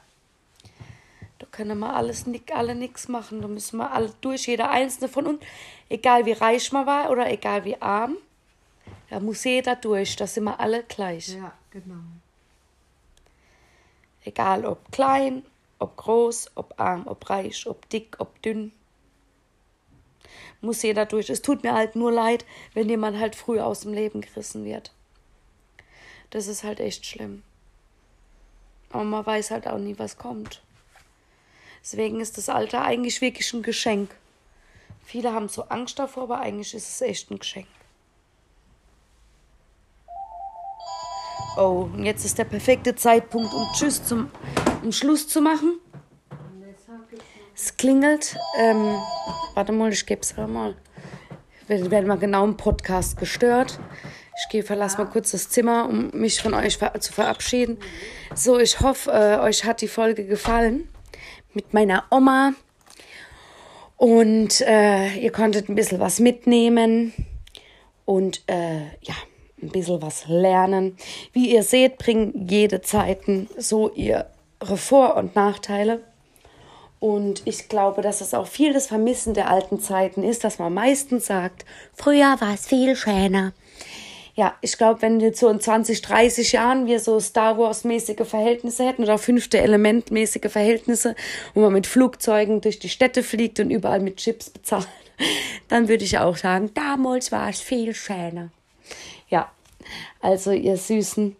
Da 1.39 1.47
können 1.51 1.79
wir 1.79 1.95
alles 1.95 2.24
alle 2.53 2.74
nichts 2.74 3.09
machen. 3.09 3.43
Da 3.43 3.49
müssen 3.49 3.79
wir 3.79 3.93
alle 3.93 4.12
durch, 4.20 4.47
jeder 4.47 4.70
einzelne 4.70 5.09
von 5.09 5.26
uns, 5.26 5.43
egal 5.89 6.26
wie 6.26 6.33
reich 6.33 6.72
man 6.72 6.87
war 6.87 7.11
oder 7.11 7.31
egal 7.31 7.64
wie 7.64 7.81
arm, 7.81 8.16
da 9.11 9.20
muss 9.20 9.45
jeder 9.45 9.76
durch. 9.76 10.16
Da 10.16 10.26
sind 10.26 10.45
wir 10.45 10.59
alle 10.61 10.83
gleich. 10.85 11.29
Ja, 11.29 11.53
genau. 11.70 12.03
Egal 14.24 14.66
ob 14.66 14.91
klein, 14.93 15.45
ob 15.79 15.97
groß, 15.97 16.53
ob 16.55 16.79
arm, 16.79 17.07
ob 17.07 17.29
reich, 17.31 17.66
ob 17.66 17.89
dick, 17.89 18.16
ob 18.18 18.41
dünn. 18.43 18.72
Muss 20.61 20.83
jeder 20.83 21.07
durch. 21.07 21.31
Es 21.31 21.43
tut 21.43 21.63
mir 21.63 21.75
halt 21.75 21.95
nur 21.95 22.11
leid, 22.11 22.45
wenn 22.75 22.89
jemand 22.89 23.19
halt 23.19 23.37
früh 23.37 23.61
aus 23.61 23.81
dem 23.81 23.93
Leben 23.93 24.21
gerissen 24.21 24.65
wird. 24.65 24.93
Das 26.31 26.47
ist 26.47 26.65
halt 26.65 26.81
echt 26.81 27.07
schlimm. 27.07 27.43
Aber 28.91 29.05
man 29.05 29.25
weiß 29.25 29.51
halt 29.51 29.69
auch 29.69 29.79
nie, 29.79 29.99
was 29.99 30.19
kommt. 30.19 30.63
Deswegen 31.83 32.21
ist 32.21 32.37
das 32.37 32.49
Alter 32.49 32.83
eigentlich 32.83 33.21
wirklich 33.21 33.53
ein 33.53 33.63
Geschenk. 33.63 34.11
Viele 35.05 35.33
haben 35.33 35.49
so 35.49 35.63
Angst 35.65 35.99
davor, 35.99 36.25
aber 36.25 36.41
eigentlich 36.41 36.75
ist 36.75 36.89
es 36.89 37.01
echt 37.01 37.31
ein 37.31 37.39
Geschenk. 37.39 37.69
Oh, 41.57 41.89
und 41.93 42.05
jetzt 42.05 42.25
ist 42.25 42.39
der 42.39 42.45
perfekte 42.45 42.95
Zeitpunkt, 42.95 43.53
um 43.53 43.67
Tschüss 43.75 44.05
zum 44.05 44.31
um 44.83 44.93
Schluss 44.93 45.27
zu 45.27 45.41
machen. 45.41 45.81
Es 47.61 47.77
klingelt. 47.77 48.37
Ähm, 48.57 48.95
warte 49.55 49.73
mal, 49.73 49.93
ich 49.93 50.07
gebe 50.07 50.21
es 50.21 50.37
mal. 50.37 50.77
Wir 51.67 51.91
werden 51.91 52.07
mal 52.07 52.17
genau 52.17 52.45
im 52.45 52.57
Podcast 52.57 53.19
gestört. 53.19 53.81
Ich 54.41 54.49
gehe, 54.49 54.63
verlasse 54.63 54.97
mal 54.99 55.07
kurz 55.07 55.33
das 55.33 55.49
Zimmer, 55.49 55.89
um 55.89 56.09
mich 56.13 56.41
von 56.41 56.55
euch 56.55 56.79
ver 56.79 56.95
zu 57.01 57.13
verabschieden. 57.13 57.79
So, 58.33 58.61
ich 58.61 58.79
hoffe, 58.79 59.11
äh, 59.11 59.41
euch 59.41 59.65
hat 59.65 59.81
die 59.81 59.89
Folge 59.89 60.25
gefallen 60.25 60.89
mit 61.53 61.75
meiner 61.75 62.05
Oma. 62.13 62.53
Und 63.97 64.61
äh, 64.61 65.17
ihr 65.17 65.33
konntet 65.33 65.69
ein 65.69 65.75
bisschen 65.75 65.99
was 65.99 66.21
mitnehmen 66.21 67.13
und 68.05 68.45
äh, 68.47 68.83
ja, 69.03 69.17
ein 69.61 69.71
bisschen 69.71 70.01
was 70.01 70.29
lernen. 70.29 70.97
Wie 71.33 71.53
ihr 71.53 71.65
seht, 71.65 71.99
bringen 71.99 72.47
jede 72.49 72.83
Zeiten 72.83 73.49
so 73.59 73.91
ihre 73.91 74.29
Vor- 74.77 75.17
und 75.17 75.35
Nachteile. 75.35 76.05
Und 77.01 77.43
ich 77.45 77.69
glaube, 77.69 78.03
dass 78.03 78.21
es 78.21 78.35
auch 78.35 78.47
viel 78.47 78.73
das 78.73 78.89
Vermissen 78.89 79.35
der 79.35 79.51
alten 79.51 79.81
Zeiten 79.81 80.23
ist, 80.23 80.43
dass 80.45 80.59
man 80.59 80.75
meistens 80.75 81.27
sagt, 81.27 81.65
früher 81.95 82.37
war 82.41 82.55
es 82.55 82.67
viel 82.67 82.97
schöner. 82.97 83.53
Ja, 84.35 84.55
ich 84.61 84.79
glaube, 84.79 85.03
wenn 85.03 85.21
wir 85.21 85.35
so 85.35 85.49
in 85.49 85.61
20, 85.61 86.01
30 86.01 86.53
Jahren 86.53 86.87
wir 86.87 87.01
so 87.01 87.19
Star 87.19 87.59
Wars-mäßige 87.59 88.25
Verhältnisse 88.25 88.87
hätten 88.87 89.03
oder 89.03 89.19
fünfte 89.19 89.59
Element-mäßige 89.59 90.49
Verhältnisse, 90.49 91.17
wo 91.55 91.61
man 91.61 91.73
mit 91.73 91.89
Flugzeugen 91.89 92.61
durch 92.61 92.79
die 92.79 92.89
Städte 92.89 93.25
fliegt 93.25 93.59
und 93.59 93.71
überall 93.71 93.99
mit 93.99 94.19
Chips 94.19 94.51
bezahlt, 94.51 94.87
dann 95.69 95.89
würde 95.89 96.05
ich 96.05 96.19
auch 96.19 96.37
sagen, 96.37 96.71
damals 96.75 97.33
war 97.33 97.49
es 97.49 97.61
viel 97.61 97.95
schöner. 97.95 98.51
Ja, 99.29 99.51
also 100.21 100.53
ihr 100.53 100.77
Süßen, 100.77 101.35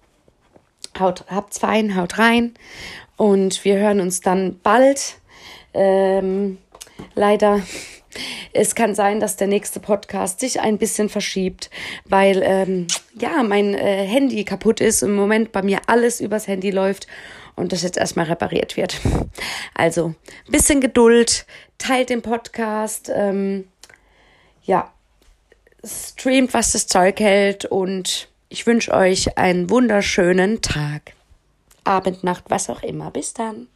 haut, 0.99 1.25
habt's 1.29 1.59
fein, 1.59 1.95
haut 1.95 2.19
rein 2.19 2.55
und 3.17 3.65
wir 3.65 3.77
hören 3.77 4.01
uns 4.01 4.23
dann 4.23 4.59
bald. 4.63 5.18
Ähm, 5.79 6.59
leider, 7.14 7.61
es 8.53 8.74
kann 8.74 8.97
sein, 8.97 9.20
dass 9.20 9.37
der 9.37 9.47
nächste 9.47 9.79
Podcast 9.79 10.41
sich 10.41 10.61
ein 10.61 10.76
bisschen 10.76 11.09
verschiebt, 11.09 11.70
weil 12.05 12.43
ähm, 12.45 12.89
ja 13.14 13.45
mein 13.45 13.74
äh, 13.74 14.05
Handy 14.05 14.45
kaputt 14.45 14.81
ist 14.81 15.03
im 15.03 15.14
Moment 15.14 15.53
bei 15.53 15.62
mir 15.62 15.79
alles 15.87 16.20
übers 16.20 16.49
Handy 16.49 16.72
läuft 16.72 17.07
und 17.55 17.72
das 17.72 17.83
jetzt 17.83 17.97
erstmal 17.97 18.26
repariert 18.26 18.76
wird. 18.76 19.01
Also 19.74 20.14
bisschen 20.49 20.81
Geduld, 20.81 21.47
teilt 21.79 22.11
den 22.11 22.22
Podcast, 22.22 23.12
ähm, 23.14 23.68
ja, 24.64 24.93
streamt, 25.85 26.53
was 26.55 26.72
das 26.72 26.89
Zeug 26.89 27.20
hält 27.20 27.64
und 27.64 28.29
ich 28.49 28.66
wünsche 28.66 28.93
euch 28.93 29.39
einen 29.39 29.70
wunderschönen 29.70 30.61
Tag. 30.61 31.12
Abend, 31.85 32.24
Nacht, 32.24 32.45
was 32.49 32.68
auch 32.68 32.83
immer. 32.83 33.12
Bis 33.12 33.33
dann. 33.33 33.68